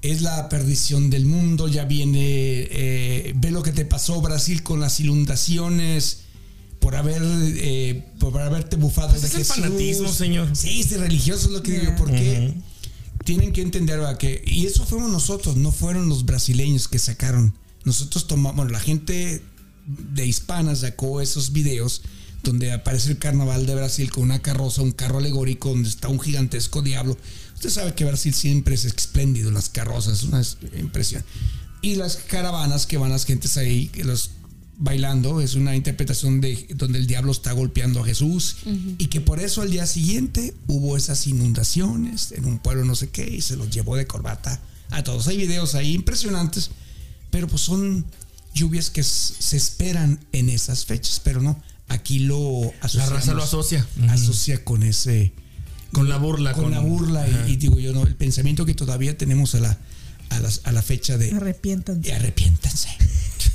[0.03, 4.79] es la perdición del mundo, ya viene, eh, ve lo que te pasó Brasil con
[4.79, 6.19] las inundaciones,
[6.79, 9.55] por haber, eh, por haberte bufado Pues de es el Jesús.
[9.55, 10.49] fanatismo, señor.
[10.55, 12.53] Sí, es religioso es lo que digo, porque
[13.23, 17.53] tienen que entender que y eso fuimos nosotros, no fueron los brasileños que sacaron.
[17.85, 19.41] Nosotros tomamos, bueno, la gente
[19.85, 22.01] de hispana sacó esos videos
[22.43, 26.19] donde aparece el carnaval de Brasil con una carroza, un carro alegórico donde está un
[26.19, 27.17] gigantesco diablo.
[27.55, 30.41] Usted sabe que Brasil siempre es espléndido, las carrozas, es una
[30.77, 31.23] impresión.
[31.81, 34.31] Y las caravanas que van las gentes ahí, que los
[34.77, 38.57] bailando, es una interpretación de donde el diablo está golpeando a Jesús
[38.97, 43.09] y que por eso al día siguiente hubo esas inundaciones en un pueblo no sé
[43.09, 44.59] qué y se los llevó de corbata
[44.89, 45.27] a todos.
[45.27, 46.71] Hay videos ahí impresionantes,
[47.31, 48.05] pero pues son
[48.53, 53.87] lluvias que se esperan en esas fechas, pero no, aquí lo La raza lo asocia.
[54.09, 55.33] asocia con ese
[55.91, 56.53] Con la burla.
[56.53, 59.77] con, la burla y- y, digo yo no el pensamiento que todavía tenemos a la
[60.29, 62.09] a, las- a la fecha de Arrepiéntanse.
[62.09, 62.89] y arrepiéntanse.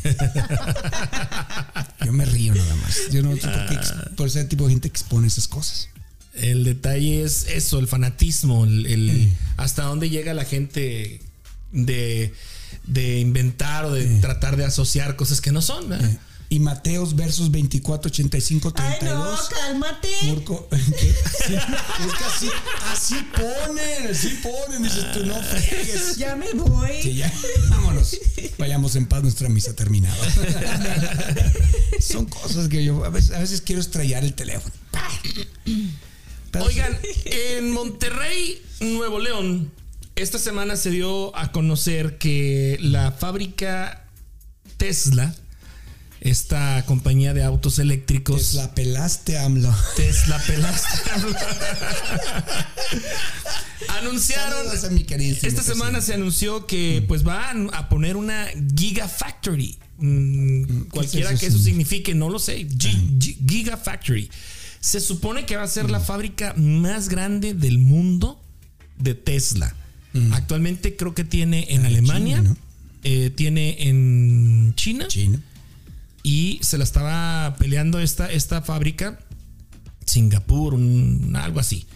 [2.05, 2.99] Yo me río nada más.
[3.13, 3.49] Yo no sé
[4.17, 5.89] por ese tipo de gente que expone esas cosas.
[6.35, 11.21] El detalle es eso, el fanatismo, el, el- hasta dónde llega la gente
[11.73, 12.33] de,
[12.87, 15.87] de inventar o de tratar de asociar cosas que no son.
[16.51, 19.49] Y Mateos versos 24, 85, Ay, no, 32.
[19.49, 20.09] cálmate.
[20.23, 20.79] Murco, ¿qué?
[20.79, 22.49] Sí, es que así,
[22.91, 24.83] así ponen, así ponen.
[24.83, 26.17] Dices tú, no fregues.
[26.17, 27.01] Ya me voy.
[27.03, 27.33] Que ya,
[27.69, 28.17] vámonos.
[28.57, 30.17] Vayamos en paz, nuestra misa terminada.
[32.01, 34.75] Son cosas que yo a veces, a veces quiero estrellar el teléfono.
[36.61, 39.71] Oigan, en Monterrey, Nuevo León,
[40.17, 44.07] esta semana se dio a conocer que la fábrica
[44.79, 45.35] Tesla,
[46.21, 49.75] esta compañía de autos eléctricos, Pues la pelaste, AMLO.
[49.97, 51.11] Tesla Pelaste,
[54.01, 58.47] anunciaron Saludos a mi queridísimo esta semana se anunció que pues van a poner una
[58.77, 59.79] Gigafactory.
[59.99, 61.41] Mm, cualquiera es eso?
[61.41, 62.67] que eso signifique, no lo sé.
[62.69, 64.31] Gi- Gigafactory.
[64.81, 68.41] Se supone que va a ser la fábrica más grande del mundo
[68.99, 69.75] de Tesla.
[70.33, 72.57] Actualmente creo que tiene en Alemania, China, ¿no?
[73.05, 75.41] eh, tiene en China China.
[76.23, 79.19] Y se la estaba peleando esta, esta fábrica,
[80.05, 81.87] Singapur, un- algo así.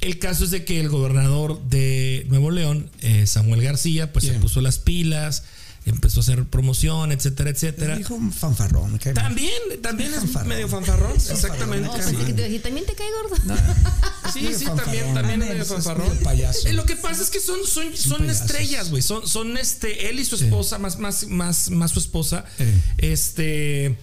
[0.00, 4.32] El caso es de que el gobernador de Nuevo León, eh, Samuel García, pues se
[4.40, 5.44] puso las pilas,
[5.84, 7.96] empezó a hacer promoción, etcétera, etcétera.
[7.96, 8.92] Dijo un fanfarrón.
[8.92, 9.24] me cae mal.
[9.24, 9.52] También,
[9.82, 10.48] también es Fanfarrón.
[10.48, 11.86] medio fanfarrón, exactamente.
[11.88, 13.36] No, iba a decir, también te cae gordo.
[14.32, 14.84] Sí, sí, fanfarrón.
[14.84, 16.18] también, también es Es- medio fanfarrón.
[16.22, 16.66] payaso.
[16.68, 19.02] Eh, lo que pasa es que son, son, son estrellas, güey.
[19.02, 22.74] Son, son este, él y su esposa, más, más, más, más su esposa, Eh.
[22.98, 23.96] este,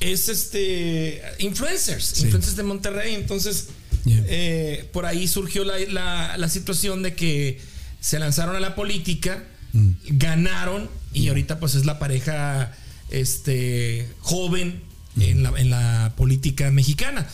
[0.00, 3.14] es este, influencers, influencers de Monterrey.
[3.14, 3.66] Entonces,
[4.04, 4.22] Yeah.
[4.28, 7.58] eh, por ahí surgió la, la- la situación de que
[8.00, 9.90] se lanzaron a la política, Mm.
[10.18, 12.72] ganaron y ahorita pues es la pareja
[13.10, 14.82] este, joven
[15.18, 17.26] en, la, en la política mexicana.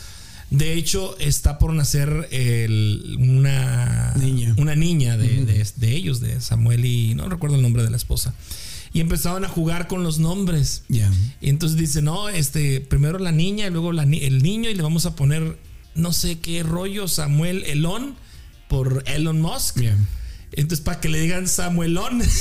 [0.49, 4.53] De hecho, está por nacer el- una Niña.
[4.57, 7.95] una niña de, de- de ellos, de Samuel y no recuerdo el nombre de la
[7.97, 8.33] esposa.
[8.93, 10.83] Y empezaron a jugar con los nombres.
[10.89, 11.09] Ya.
[11.39, 14.83] Y entonces dice, no, este, primero la niña y luego la el niño y le
[14.83, 15.57] vamos a poner
[15.95, 18.15] no sé qué rollo Samuel Elon
[18.67, 19.77] por Elon Musk.
[19.79, 20.05] Bien.
[20.51, 22.21] Entonces para que le digan Samuelón.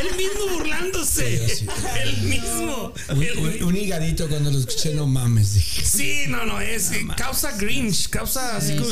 [0.00, 1.48] Él mismo burlándose.
[1.48, 1.66] Sí.
[2.02, 2.92] El mismo.
[3.10, 5.84] Un, El- un- un higadito cuando lo escuché, no mames, dije.
[5.84, 8.90] Sí, no, no, es causa Grinch, causa así como,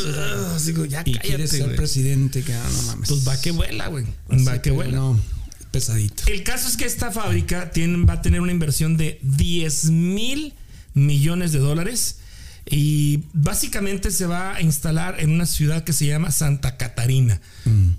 [0.54, 3.08] así como, ya Y quieres ser presidente, que ah, no mames.
[3.08, 4.04] Pues va que vuela, güey.
[4.46, 4.96] Va que vuela.
[4.96, 5.20] No,
[5.70, 6.24] pesadito.
[6.26, 10.54] El caso es que esta fábrica tiene, va a tener una inversión de 10 mil
[10.94, 12.16] millones de dólares
[12.68, 17.40] y básicamente se va a instalar en una ciudad que se llama Santa Catarina.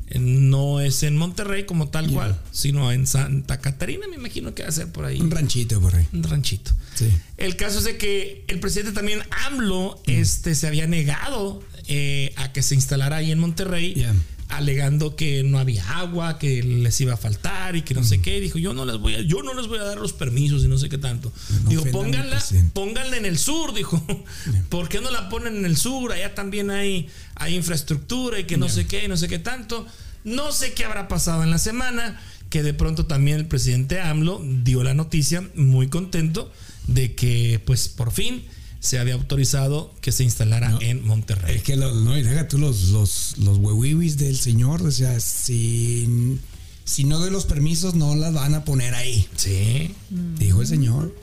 [0.07, 4.63] Eh, No es en Monterrey como tal cual, sino en Santa Catarina, me imagino que
[4.63, 5.22] va a ser por ahí.
[5.22, 6.05] Un ranchito por ahí.
[6.11, 6.72] Un ranchito.
[6.95, 7.09] Sí.
[7.38, 12.51] El caso es de que el presidente también AMLO este, se había negado eh, a
[12.51, 14.13] que se instalara ahí en Monterrey, Yeah.
[14.50, 18.39] Alegando que no había agua, que les iba a faltar y que no sé qué.
[18.39, 20.68] Dijo, yo no les voy a, yo no les voy a dar los permisos y
[20.68, 21.32] no sé qué tanto.
[21.64, 22.43] No dijo, pónganla,
[22.74, 24.02] pónganla en el sur, dijo.
[24.70, 26.12] ¿Por qué no la ponen en el sur?
[26.12, 29.86] Allá también hay, hay infraestructura y que no sé qué y no sé qué tanto.
[30.24, 32.20] No sé qué habrá pasado en la semana,
[32.50, 36.52] que de pronto también el presidente AMLO dio la noticia muy contento
[36.88, 38.45] de que pues por fin
[38.88, 40.81] se había autorizado que se instalara No.
[40.81, 41.57] en Monterrey.
[41.57, 44.81] Es que lo- no, y deja tú los, los, los huehuiwis del señor.
[44.83, 46.39] O sea, si,
[46.85, 49.27] si no doy los permisos, no las van a poner ahí.
[49.35, 51.13] Sí, Dijo el señor.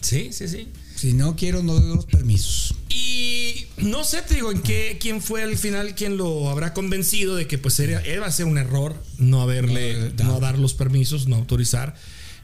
[0.00, 0.68] sí, sí, sí.
[0.96, 2.74] Si no quiero, no doy los permisos.
[2.90, 7.34] Y no sé, te digo, en qué, quién fue al final quien lo habrá convencido
[7.36, 10.58] de que pues era, era- va a ser un error no haberle, No, no dar
[10.58, 11.94] los permisos, no autorizar.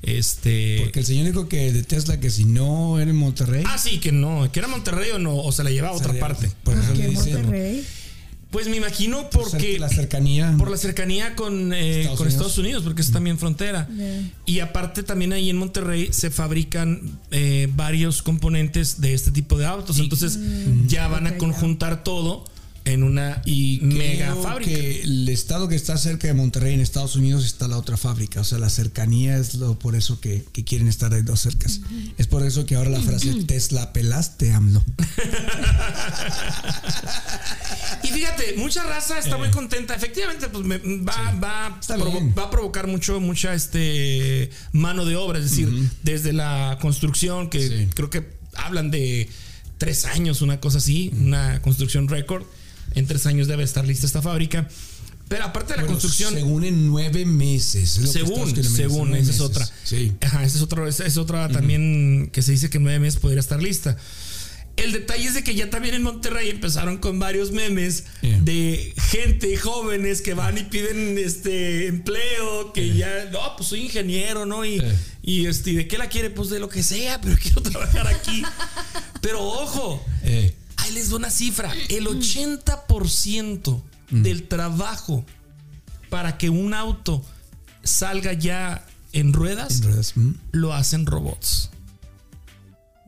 [0.03, 0.79] Este.
[0.83, 3.65] Porque el señor dijo que de Tesla que si no era en Monterrey.
[3.67, 6.15] Ah, sí, que no, que era Monterrey o no, o se la llevaba a otra
[6.15, 6.51] parte.
[6.63, 7.33] Por eso ¿Por le dicen.
[7.35, 7.85] Monterrey?
[8.51, 10.55] Pues me imagino por porque ser- la cercanía.
[10.57, 12.33] por la cercanía con, eh, Estados con Unidos.
[12.33, 13.87] Estados Unidos, porque es también frontera.
[13.95, 14.31] Yeah.
[14.47, 19.67] Y aparte también ahí en Monterrey se fabrican eh, varios componentes de este tipo de
[19.67, 19.99] autos.
[19.99, 20.39] Entonces
[20.87, 22.45] ya van a conjuntar todo
[22.89, 24.71] en una y mega creo fábrica.
[24.71, 28.41] que el estado que está cerca de Monterrey en Estados Unidos está la otra fábrica.
[28.41, 31.81] O sea, la cercanía es lo por eso que, que quieren estar ahí dos cercas.
[32.19, 34.85] Es por eso que ahora la frase Tesla pelaste, AMLO.
[38.03, 39.95] Y fíjate, mucha raza está muy contenta.
[39.95, 45.17] Efectivamente, pues me- va, va, Está provo- va a provocar mucho, mucha este mano de
[45.17, 45.39] obra.
[45.39, 45.69] Es decir,
[46.03, 47.89] desde la construcción, que Sí.
[47.95, 49.29] creo que hablan de
[49.79, 52.45] tres años, una cosa así, una construcción récord.
[52.99, 54.69] En tres años debe estar lista esta fábrica.
[55.29, 56.33] Pero aparte de la Bueno, construcción.
[56.35, 57.99] Según en nueve meses.
[57.99, 59.69] es que Según, según, esa es otra.
[59.85, 60.13] Sí.
[60.23, 63.21] Ajá, esa es otra, esa es otra también que se dice que en nueve meses
[63.21, 63.97] podría estar lista.
[64.77, 68.41] El detalle es de que ya también en Monterrey empezaron con varios memes Yeah.
[68.43, 74.47] de gente jóvenes que van y piden este empleo, que ya, no, pues soy ingeniero,
[74.47, 74.65] ¿no?
[74.65, 74.97] Y, Yeah.
[75.23, 76.31] y este, ¿y ¿de qué la quiere?
[76.31, 78.43] Pues de lo que sea, pero quiero trabajar aquí.
[79.21, 80.03] pero ojo,
[80.89, 81.73] Ahí les doy una cifra.
[81.91, 85.25] El 80% del trabajo
[86.09, 87.23] para que un auto
[87.83, 90.31] salga ya en ruedas en ruedas, mm.
[90.53, 91.71] lo hacen robots.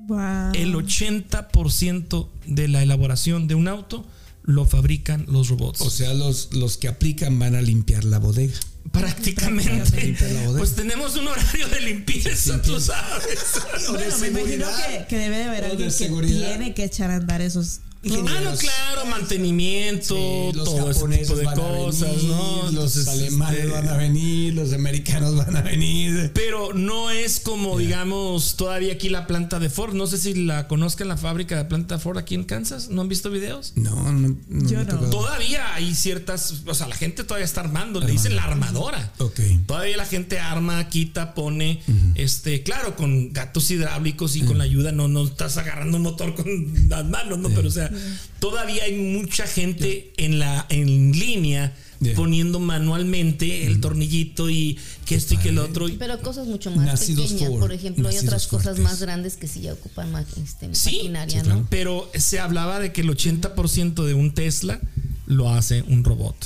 [0.06, 0.52] Wow.
[0.54, 4.04] El 80% de la elaboración de un auto
[4.42, 5.80] lo fabrican los robots.
[5.80, 8.58] O sea, los, los que aplican van a limpiar la bodega.
[8.92, 10.16] Prácticamente.
[10.56, 13.38] Pues tenemos un horario de limpieza, tú sabes.
[13.88, 16.84] O de Bueno, me imagino que, que debe de haber de alguien que tiene que
[16.84, 17.80] echar a andar esos.
[18.02, 22.62] Ah, no, claro, mantenimiento, Sí, los todo ese tipo de cosas, venir, ¿no?
[22.62, 26.30] los Entonces, alemanes este, van a venir, los americanos van a venir.
[26.32, 29.92] Pero no es como, digamos, todavía aquí la planta de Ford.
[29.92, 32.88] No sé si la conozcan la fábrica de planta Ford aquí en Kansas.
[32.88, 33.74] ¿No han visto videos?
[33.76, 34.82] No, no, no Yo.
[35.10, 39.12] Todavía hay ciertas, o sea, la gente todavía está armando, le dicen la armadora.
[39.18, 39.40] Ok.
[39.66, 41.82] Todavía la gente arma, quita, pone,
[42.14, 46.34] este, claro, con gatos hidráulicos y con la ayuda, no, no estás agarrando un motor
[46.34, 47.50] con las manos, ¿no?
[47.50, 47.89] Pero o sea,
[48.38, 52.14] todavía hay mucha gente en la, en línea Yeah.
[52.14, 55.86] poniendo manualmente el tornillito y que esto y que el otro.
[55.86, 57.50] y- Pero cosas mucho más Nacidos pequeñas.
[57.50, 58.82] for- Por ejemplo, hay otras cosas fuertes.
[58.84, 61.66] más grandes que sí ya ocupan más este, Sí, maquinaria, sí, ¿no?
[61.68, 64.80] Pero se hablaba de que el 80% de un Tesla
[65.26, 66.36] lo hace un robot.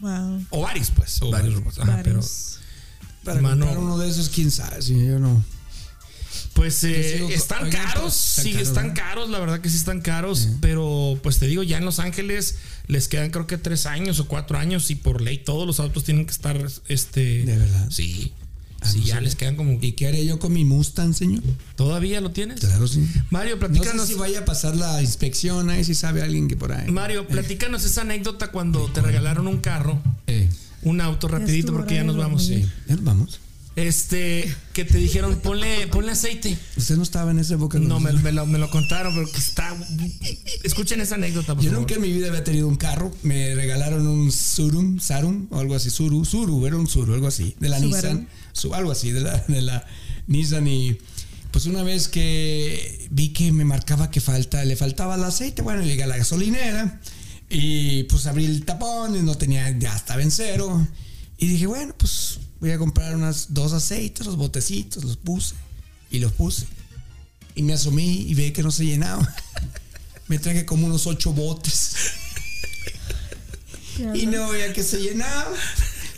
[0.00, 0.46] Wow.
[0.48, 1.20] O varios, pues.
[1.20, 1.76] O varios varios.
[1.76, 1.78] robots.
[1.80, 2.20] Ajá, pero.
[3.22, 3.70] Para Mano.
[3.78, 5.44] uno de esos, quién sabe, si yo no.
[6.56, 9.76] Pues eh, sigo- están oigan, caros, están sí, caros, están caros, la verdad que sí
[9.76, 12.56] están caros, pero pues te digo, ya en Los Ángeles
[12.88, 16.02] les quedan creo que tres años o cuatro años y por ley todos los autos
[16.04, 17.44] tienen que estar, este...
[17.44, 17.86] ¿De verdad?
[17.90, 18.32] Sí,
[18.80, 19.78] Ah, sí, no ya les quedan como...
[19.80, 21.42] ¿Y qué haré yo con mi Mustang, señor?
[21.76, 22.60] ¿Todavía lo tienes?
[22.60, 23.06] Claro, sí.
[23.30, 24.06] Mario, No sé platícanos...
[24.06, 26.90] si vaya a pasar la inspección, ahí si sabe alguien que por ahí.
[26.90, 30.48] Mario, platícanos esa anécdota cuando te regalaron un carro, Eh,
[30.82, 32.46] un auto rapidito porque ya nos vamos.
[32.46, 33.40] sí, ya nos vamos.
[33.76, 36.56] Este, que te dijeron, ponle, ponle aceite.
[36.78, 37.78] Usted no estaba en esa época.
[37.78, 39.76] No, me, me lo, me lo contaron, pero que está...
[40.64, 41.80] Escuchen esa anécdota, por Yo favor.
[41.82, 43.14] nunca en mi vida había tenido un carro.
[43.22, 45.90] Me regalaron un Surum, Sarum o algo así.
[45.90, 47.54] Suru, Suru, era un Suru, algo así.
[47.60, 47.94] De la Subaru.
[47.96, 48.28] Nissan.
[48.52, 49.86] Su, algo así, de la, de la
[50.26, 50.66] Nissan.
[50.68, 50.96] Y
[51.50, 55.82] pues una vez que vi que me marcaba que falta, le faltaba el aceite, bueno,
[55.82, 56.98] llegué a la gasolinera
[57.50, 60.86] y pues abrí el tapón y no tenía, ya estaba en cero.
[61.38, 65.54] Y dije, bueno, pues voy a comprar unas dos aceites, los botecitos, los puse
[66.10, 66.66] y los puse.
[67.54, 69.34] Y me asomé y vi que no se llenaba.
[70.28, 71.94] Me traje como unos ocho botes.
[74.14, 75.54] Y no veía que se llenaba.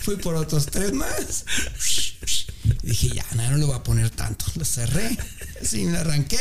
[0.01, 1.45] Fui por otros tres más.
[2.83, 4.47] Y dije, ya, no, no le voy a poner tanto.
[4.57, 5.17] Lo cerré.
[5.63, 6.39] Así me arranqué.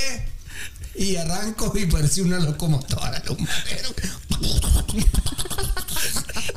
[0.96, 3.96] Y arranco y parecía una locomotora madero.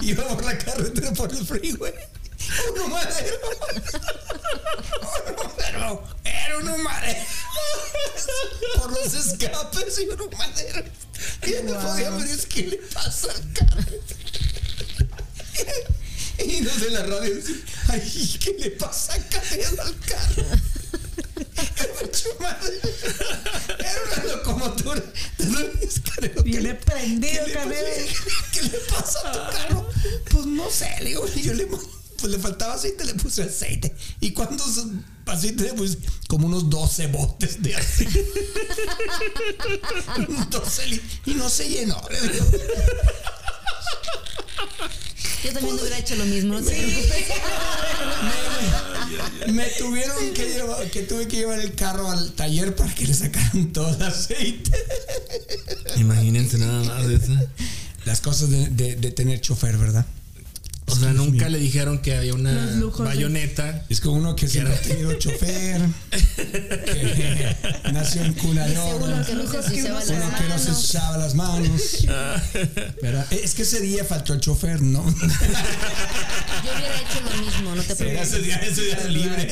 [0.01, 1.93] Iba por la carretera por el freeway.
[2.74, 3.36] Un madero.
[5.26, 6.05] Un madero.
[6.24, 7.20] Era un madero.
[8.76, 10.84] Por los escapes y un madero.
[11.47, 13.84] Y no qué le pasa al carro.
[16.38, 17.55] Y no sé la radio dice,
[17.88, 20.45] ay, ¿qué le pasa a Canelo al carro?
[23.78, 25.03] Era una locomotora.
[25.38, 28.09] Entonces, Canelo, ¿qué Viene prendido, ¿qué le.
[28.53, 29.91] ¿Qué le pasa a tu carro?
[30.30, 31.66] Pues no sé, le digo, yo le
[32.20, 33.94] pues le faltaba aceite, le puse aceite.
[34.20, 34.84] ¿Y cuántos
[35.26, 35.98] aceite le puse?
[36.28, 38.24] Como unos 12 botes de aceite.
[40.28, 42.00] Unos 12 li- y no se llenó.
[45.44, 47.24] Yo también hubiera hecho lo mismo, no te preocupes.
[49.52, 53.14] Me tuvieron que llevar, que tuve que llevar el carro al taller para que le
[53.14, 54.70] sacaran todo el aceite.
[55.96, 57.32] Imagínense nada más de eso.
[58.04, 60.04] Las cosas de, de- de tener chofer, ¿verdad?
[60.93, 63.84] O sea, nunca le dijeron que había una lujos de- bayoneta.
[63.88, 65.80] Es como uno que siempre ha tenido chofer,
[66.11, 67.57] que
[67.93, 70.64] nació en cuna de oro, Uno que no se ensuciaba las uno que no se
[70.68, 70.84] manos.
[70.84, 71.82] usaba las manos.
[73.03, 73.26] ¿verdad?
[73.32, 75.05] Es que ese día faltó el chofer, ¿no?
[75.05, 78.28] Yo hubiera hecho lo mismo, no te preocupes.
[78.28, 79.49] ese día, ese día era libre.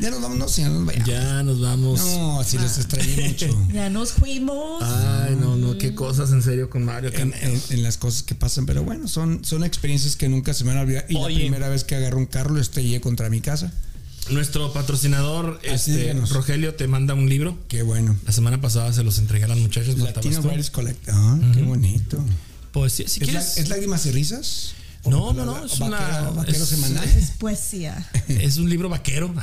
[0.00, 1.08] Ya nos vamos, no, si ya nos vayamos.
[1.08, 2.00] Ya nos vamos.
[2.00, 3.66] No, si los extrañé mucho.
[3.72, 4.82] Ya nos fuimos.
[4.82, 7.10] Ay, no, no, qué cosas en serio con Mario.
[7.14, 10.64] en, en- en las cosas que pasan, pero bueno, son, son experiencias que nunca se
[10.64, 11.06] me van a olvidar.
[11.08, 11.34] Y Oye.
[11.34, 13.72] la primera vez que agarré un carro lo estrellé contra mi casa.
[14.30, 16.30] Nuestro patrocinador, Así este, díganos.
[16.30, 17.58] Rogelio, te manda un libro.
[17.68, 18.14] Qué bueno.
[18.26, 19.98] La semana pasada se los entregué a los muchachos.
[19.98, 21.08] Latino Collect.
[21.10, 22.22] Ah, qué bonito.
[22.72, 23.56] Pues sí, si ¿Es, la- quieres.
[23.58, 24.74] ¿Es lágrimas y risas?
[25.10, 27.04] No, ¿O no, no, es vaquero, una- vaquero es- semanal.
[27.08, 28.08] Es poesía.
[28.28, 29.34] Es un libro vaquero.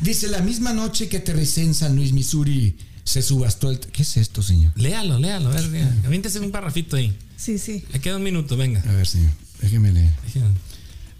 [0.00, 3.78] Dice, la misma noche que aterricé en San Luis, Missouri, se subastó el...
[3.80, 4.72] ¿Qué es esto, señor?
[4.76, 5.50] léalo, léalo.
[5.50, 7.16] A ver, aviéntese un parrafito ahí.
[7.36, 7.84] Sí, sí.
[7.92, 8.80] Le queda un minuto, venga.
[8.86, 9.30] A ver, señor,
[9.60, 10.10] déjeme leer.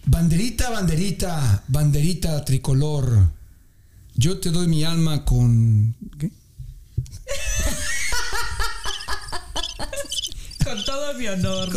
[0.06, 3.30] Banderita, banderita, banderita tricolor.
[4.16, 5.94] Yo te doy mi alma con...
[6.18, 6.30] ¿Qué?
[10.74, 11.68] Con todo mi honor.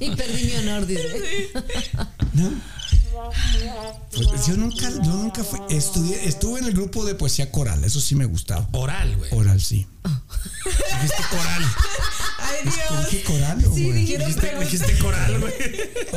[0.00, 1.50] Y perdí mi honor, dice.
[2.34, 2.50] ¿No?
[4.10, 8.00] Pues yo nunca, yo nunca fui, estudié, estuve en el grupo de poesía coral, eso
[8.00, 8.68] sí me gustaba.
[8.72, 9.30] Oral, güey.
[9.32, 9.86] Oral, sí.
[10.64, 11.62] Dijiste coral.
[12.38, 13.10] Ay, ¿Qué Dios.
[13.10, 14.04] dije coral o Sí, güey?
[14.04, 15.52] Dijiste, dijiste coral, güey.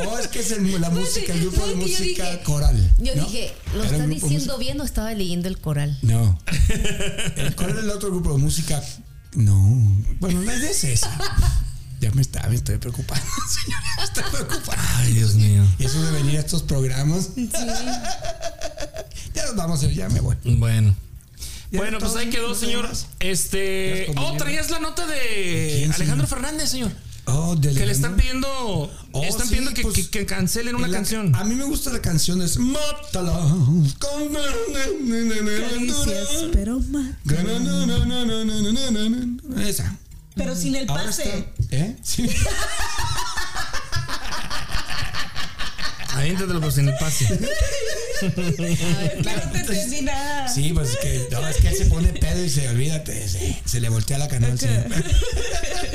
[0.08, 2.94] Oh, es que es el- la música, el grupo No, de yo música dije- coral.
[2.98, 3.24] Yo ¿no?
[3.24, 5.96] dije, ¿lo está diciendo bien o estaba leyendo el coral?
[6.02, 6.38] No.
[7.36, 8.82] El- ¿Cuál era el otro grupo de música?
[9.36, 10.02] No.
[10.20, 11.06] Bueno, no es ese.
[12.00, 13.24] Ya me está, me estoy preocupando,
[13.64, 13.82] señora.
[13.98, 14.82] Me estoy preocupando.
[14.96, 15.64] Ay, Dios mío.
[15.78, 17.30] Y eso de venir a estos programas.
[19.34, 20.36] Ya nos vamos ya me voy.
[20.44, 20.94] Bueno.
[21.70, 22.88] Ya Bueno, pues ahí quedó, señor.
[23.20, 24.06] Este.
[24.14, 24.38] Ya Oh, comí.
[24.38, 26.42] traías la nota ¿De de quién, Alejandro señor?
[26.42, 26.92] Fernández, señor.
[27.28, 28.48] Oh, de Que le están pidiendo.
[29.12, 31.34] Oh, están sí, pidiendo que, pues, que- que cancelen una La- canción.
[31.34, 33.32] A mí me gusta la canción es Mátala
[35.60, 37.06] Caricias, pero más.
[39.66, 39.96] Esa.
[40.36, 41.22] Pero sin el pase.
[41.24, 41.96] está- ¿Eh?
[42.02, 42.28] Sí.
[46.14, 47.26] Aviéntatelo pues en el pase.
[48.20, 50.48] Que no te entendí nada.
[50.48, 53.60] Sí, pues es que, no, es que él se pone pedo y se olvídate, se,
[53.66, 54.58] se le voltea la canal.
[54.58, 54.86] señor.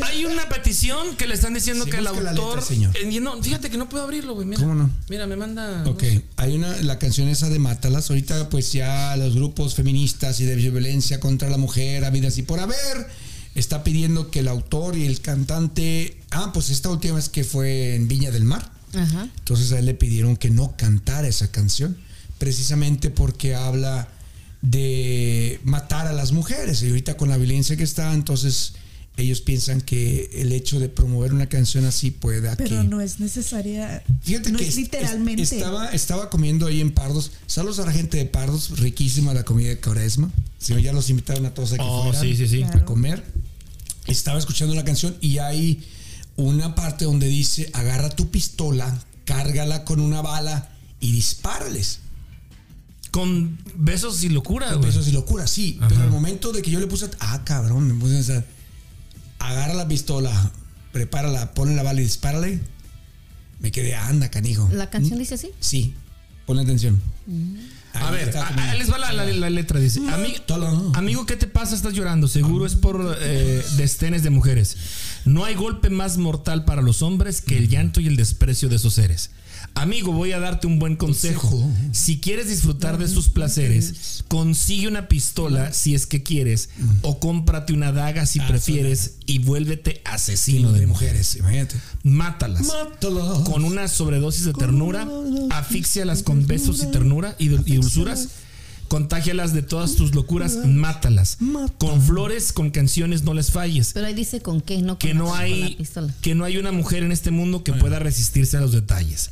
[0.03, 2.35] Hay una petición que le están diciendo Sí, que el autor.
[2.35, 2.95] letra, señor.
[2.97, 4.47] Eh, no, fíjate que no puedo abrirlo, güey.
[4.47, 4.61] Mira.
[4.61, 4.89] ¿Cómo no?
[5.09, 5.83] Mira, me manda.
[5.87, 6.03] Ok,
[6.37, 8.09] hay una, la canción esa de Mátalas.
[8.09, 12.59] Ahorita, pues ya los grupos feministas y de violencia contra la mujer, habidas y por
[12.59, 13.07] haber,
[13.55, 16.17] está pidiendo que el autor y el cantante.
[16.31, 18.71] Ah, pues esta última vez que fue en Viña del Mar.
[18.93, 19.29] Ajá.
[19.39, 21.97] Entonces a él le pidieron que no cantara esa canción,
[22.37, 24.07] precisamente porque habla
[24.61, 26.81] de matar a las mujeres.
[26.83, 28.73] Y ahorita con la violencia que está, entonces
[29.17, 32.87] ellos piensan que el hecho de promover una canción así pueda Pero que...
[32.87, 34.03] no es necesaria.
[34.23, 35.43] Fíjate no que es literalmente.
[35.43, 37.31] es- estaba, estaba comiendo ahí en Pardos.
[37.45, 40.31] Saludos a la gente de Pardos, riquísima la comida de Cuaresma.
[40.57, 42.63] Si no, ya los invitaron a todos a que Oh, fueran sí, sí, sí.
[42.63, 43.23] a comer.
[44.07, 45.85] Estaba escuchando la canción y hay
[46.37, 51.99] una parte donde dice, agarra tu pistola, cárgala con una bala y dispárales.
[53.11, 54.89] Con besos y locura, güey.
[54.89, 55.77] Eso es locura, sí.
[55.89, 58.45] Pero al momento de que yo le puse, ah, cabrón, me puse a pensar,
[59.49, 60.51] agarra la pistola,
[60.91, 62.59] prepárala, ponle la bala y dispárale.
[63.59, 64.67] Me quedé, anda, canijo.
[64.73, 65.51] ¿La canción dice así?
[65.59, 65.93] Sí,
[66.45, 66.99] ponle atención.
[67.93, 69.79] A ver, está a- a- les va la, la- la letra.
[69.79, 70.71] Dice: "Ami- Mátala.
[70.93, 71.75] Amigo, ¿qué te pasa?
[71.75, 72.27] Estás llorando.
[72.27, 74.77] Seguro es por eh, destenes de mujeres.
[75.25, 78.77] No hay golpe más mortal para los hombres que el llanto y el desprecio de
[78.77, 79.29] esos seres.
[79.73, 81.49] Amigo, voy a darte un buen consejo.
[81.49, 81.71] Consejo.
[81.93, 86.69] Si quieres disfrutar de sus placeres, consigue una pistola si es que quieres,
[87.01, 91.35] o cómprate una daga si Ah, prefieres y vuélvete asesino de mujeres.
[91.35, 91.75] imagínate.
[92.03, 93.43] Mátalas Mátala.
[93.45, 95.07] con una sobredosis de ternura,
[95.51, 98.27] asfixialas con besos y ternura y, dul- y dulzuras,
[98.87, 101.37] contágialas de todas tus locuras, mátalas.
[101.79, 103.91] Con flores, con canciones, no les falles.
[103.93, 106.13] Pero ahí dice con qué, no con, Que no con la hay pistola.
[106.21, 109.31] que no hay una mujer en este mundo que pueda resistirse a los detalles.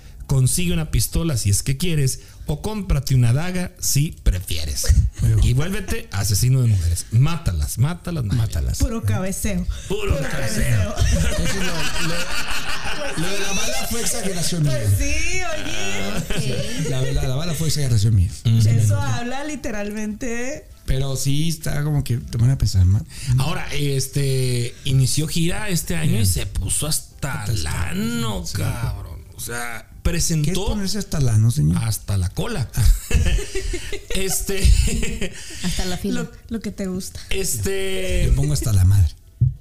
[0.35, 4.87] consigue una pistola si es que quieres, o cómprate una daga si prefieres.
[5.43, 7.07] Y vuélvete asesino de mujeres.
[7.11, 8.77] Mátalas, mátalas, mátalas.
[8.77, 9.67] Puro cabeceo.
[9.89, 10.95] Puro cabeceo.
[10.97, 14.71] Entonces, lo, lo- lo de la bala fue exageración mía.
[14.81, 15.41] Pues sí,
[16.39, 16.89] oye.
[16.89, 18.31] La, la- la bala fue exageración mía.
[18.45, 20.65] Eso habla literalmente.
[20.85, 23.05] Pero sí está como que te van a pensar mal.
[23.37, 29.19] Ahora, este inició gira este año y se puso hasta lano, cabrón.
[29.35, 31.77] O sea, ¿Qué es presentó ponerse hasta lano, señor?
[31.83, 32.69] hasta la cola.
[34.15, 35.33] este,
[35.63, 36.23] Hasta la fila.
[36.23, 37.19] Lo, lo que te gusta.
[37.29, 39.13] Le este pongo hasta la madre.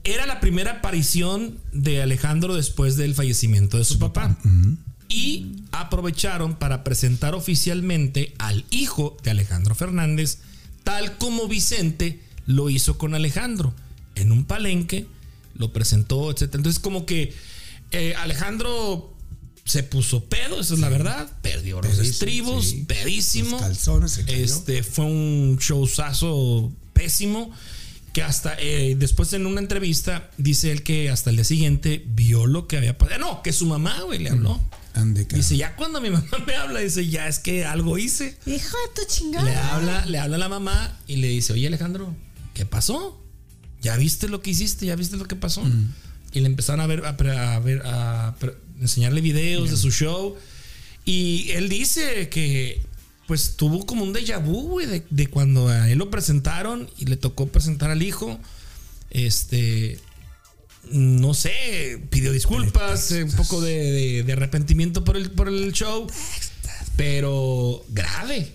[0.05, 4.39] era la primera aparición de Alejandro después del fallecimiento de su papá.
[5.09, 10.39] Y aprovecharon para presentar oficialmente al hijo de Alejandro Fernández,
[10.85, 13.75] tal como Vicente lo hizo con Alejandro.
[14.15, 15.07] En un palenque
[15.55, 16.43] lo presentó, etc.
[16.55, 17.35] Entonces, como que
[17.91, 19.15] eh, Alejandro
[19.71, 21.31] se puso pedo, esa es la verdad.
[21.43, 22.85] Perdió los estribos, sí.
[22.89, 23.53] pedísimo.
[23.53, 24.43] Los calzones se cayó.
[24.43, 27.53] Este fue un showzazo pésimo.
[28.13, 32.47] Que hasta eh, después en una entrevista dice él que hasta el día siguiente vio
[32.47, 33.21] lo que había pasado.
[33.21, 34.61] No, que su mamá, güey, le habló.
[34.95, 35.37] Ande, cara.
[35.37, 38.37] Dice, ya cuando mi mamá me habla, dice, ya es que algo hice.
[38.47, 39.77] Hijo de tu Le chingada.
[39.77, 42.13] habla, le habla a la mamá y le dice, oye Alejandro,
[42.55, 43.25] ¿qué pasó?
[43.81, 44.87] ¿Ya viste lo que hiciste?
[44.87, 45.63] ¿Ya viste lo que pasó?
[46.33, 47.13] Y le empezaron a ver, a,
[47.61, 48.35] ver, a
[48.81, 50.37] enseñarle videos de su show.
[51.05, 52.81] Y él dice que
[53.27, 57.05] pues tuvo como un déjà vu, güey, de, de cuando a él lo presentaron y
[57.07, 58.39] le tocó presentar al hijo.
[59.11, 59.99] Este,
[60.91, 65.73] no sé, pidió disculpas, eh, un poco de, de- de arrepentimiento por el, por el
[65.73, 66.07] show,
[66.97, 68.53] pero grave,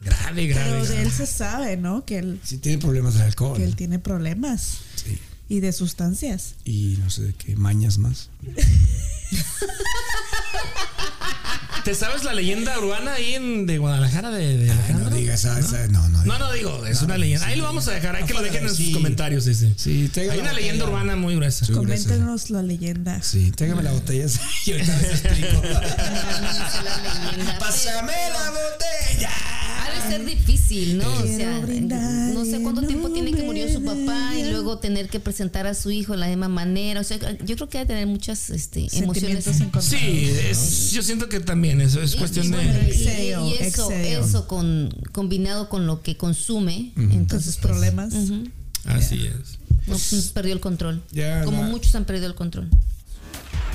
[0.00, 0.70] Grave, grave.
[0.70, 1.02] Pero de grave.
[1.02, 2.04] él se sabe, ¿no?
[2.04, 3.56] Que él, Si tiene problemas de alcohol.
[3.56, 5.16] que él tiene problemas Sí.
[5.48, 6.56] Y de sustancias.
[6.64, 8.30] Y no sé de qué mañas más.
[11.84, 15.10] ¿Te sabes la leyenda urbana ahí en, de Guadalajara de, de Ay, Alejandro?
[15.10, 16.24] no digas, esa, esa- no, no.
[16.24, 17.46] No, no digo, es una leyenda.
[17.46, 19.44] Ahí lo vamos a dejar, hay que lo dejen en sus comentarios.
[19.44, 21.00] Sí, Sí, Hay una leyenda botella.
[21.02, 21.64] urbana muy gruesa.
[21.66, 21.72] Sí.
[21.72, 23.20] Coméntenos la leyenda.
[23.22, 24.26] Sí, tráigame la botella
[24.66, 25.62] y ahorita les explico.
[27.58, 29.30] Pásame la botella.
[29.84, 31.12] Ha de ser difícil, ¿no?
[31.12, 32.00] O sea, brindar
[32.32, 35.74] no sé cuánto tiempo tiene que murió su papá y luego tener que presentar a
[35.74, 37.00] su hijo de la misma manera.
[37.00, 39.44] O sea, yo creo que ha de tener muchas este, emociones.
[39.80, 42.56] Sí, es- yo siento que también eso es Y- cuestión y, de.
[42.56, 48.14] bueno, y- eso, eso con, combinado con lo que consume, Con entonces sus problemas.
[48.84, 49.58] Así es.
[49.86, 51.02] no, pues, perdió el control.
[51.12, 52.68] Ya Como la- muchos han perdido el control.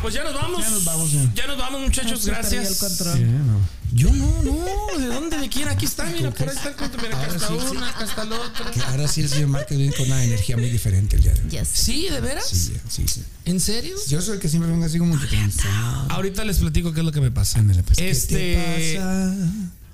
[0.02, 0.62] Pues ya nos vamos.
[0.64, 1.34] Ya nos vamos, ya.
[1.34, 2.20] Ya nos vamos, muchachos.
[2.20, 2.82] Perdió Gracias.
[3.16, 3.60] el no.
[3.94, 5.00] Yo no, no.
[5.00, 5.38] ¿De dónde?
[5.38, 5.68] ¿De quién?
[5.70, 7.04] Aquí está, mira, por ahí está el control.
[7.04, 8.72] Mira, acá está sí, una, acá está la otra.
[8.72, 11.42] Que ahora sí el señor Márquez viene con una energía muy diferente el día de
[11.42, 11.50] hoy.
[11.50, 11.84] Ya sé.
[11.84, 12.48] ¿Sí, de veras?
[12.48, 13.24] Sí, ya, sí, sí.
[13.46, 13.96] ¿En serio?
[14.10, 16.08] Yo soy el que siempre vengo así como que cansado.
[16.12, 17.60] Ahorita les platico qué es lo que me pasa.
[17.60, 18.36] Ándale, pues, ¿qué Este.
[18.36, 19.36] te pasa?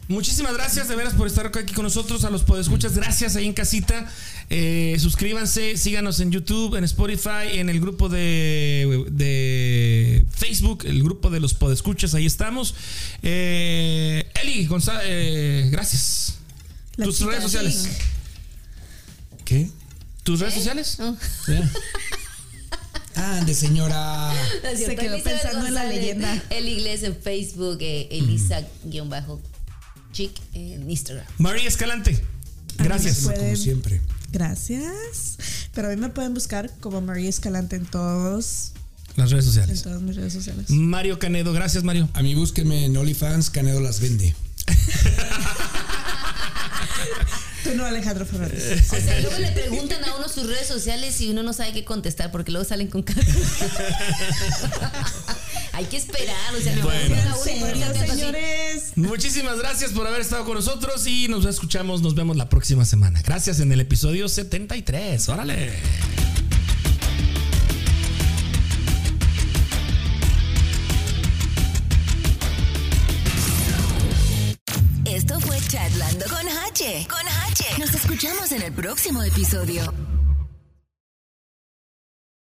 [0.09, 2.95] Muchísimas gracias de veras por estar aquí con nosotros, a los podescuchas.
[2.95, 4.11] Gracias ahí en casita.
[4.49, 11.29] Eh, suscríbanse, síganos en YouTube, en Spotify, en el grupo de, de Facebook, el grupo
[11.29, 12.13] de los podescuchas.
[12.15, 12.75] Ahí estamos.
[13.21, 16.35] Eh, Eli González, eh, gracias.
[16.97, 17.87] La Tus redes sociales.
[19.45, 19.69] ¿Qué?
[20.23, 20.97] ¿Tus redes sociales?
[20.99, 21.15] Oh.
[23.15, 24.33] Ah, de señora.
[24.75, 26.43] Se quedó Elizabeth pensando en la leyenda.
[26.49, 28.07] El inglés en Facebook, eh,
[30.13, 31.25] Elisa-Chic en Instagram.
[31.39, 32.23] María Escalante.
[32.77, 33.19] Gracias.
[33.21, 34.01] Pueden- Como siempre.
[34.31, 35.37] Gracias.
[35.73, 38.71] Pero a mí me pueden buscar como María Escalante en todos,
[39.15, 39.81] Las redes en sociales.
[39.83, 40.69] todas mis redes sociales.
[40.69, 42.09] Mario Canedo, gracias Mario.
[42.13, 44.35] A mí búsquenme en OnlyFans, Canedo las vende.
[47.63, 48.91] Tú no, Alejandro Fernández.
[48.91, 51.85] O sea, luego le preguntan a uno sus redes sociales y uno no sabe qué
[51.85, 53.21] contestar porque luego salen con cara.
[55.73, 57.15] Hay que esperar, o sea, no Bueno.
[57.15, 58.19] a uno y ponerse Señores, atento así.
[58.19, 58.91] señores.
[58.95, 63.21] Muchísimas gracias por haber estado con nosotros y nos escuchamos, nos vemos la próxima semana.
[63.23, 65.29] Gracias en el episodio 73.
[65.29, 65.73] Órale.
[75.05, 77.07] Esto fue Chatlando con H.
[77.09, 77.63] Con H.
[77.79, 79.93] Nos escuchamos en el próximo episodio.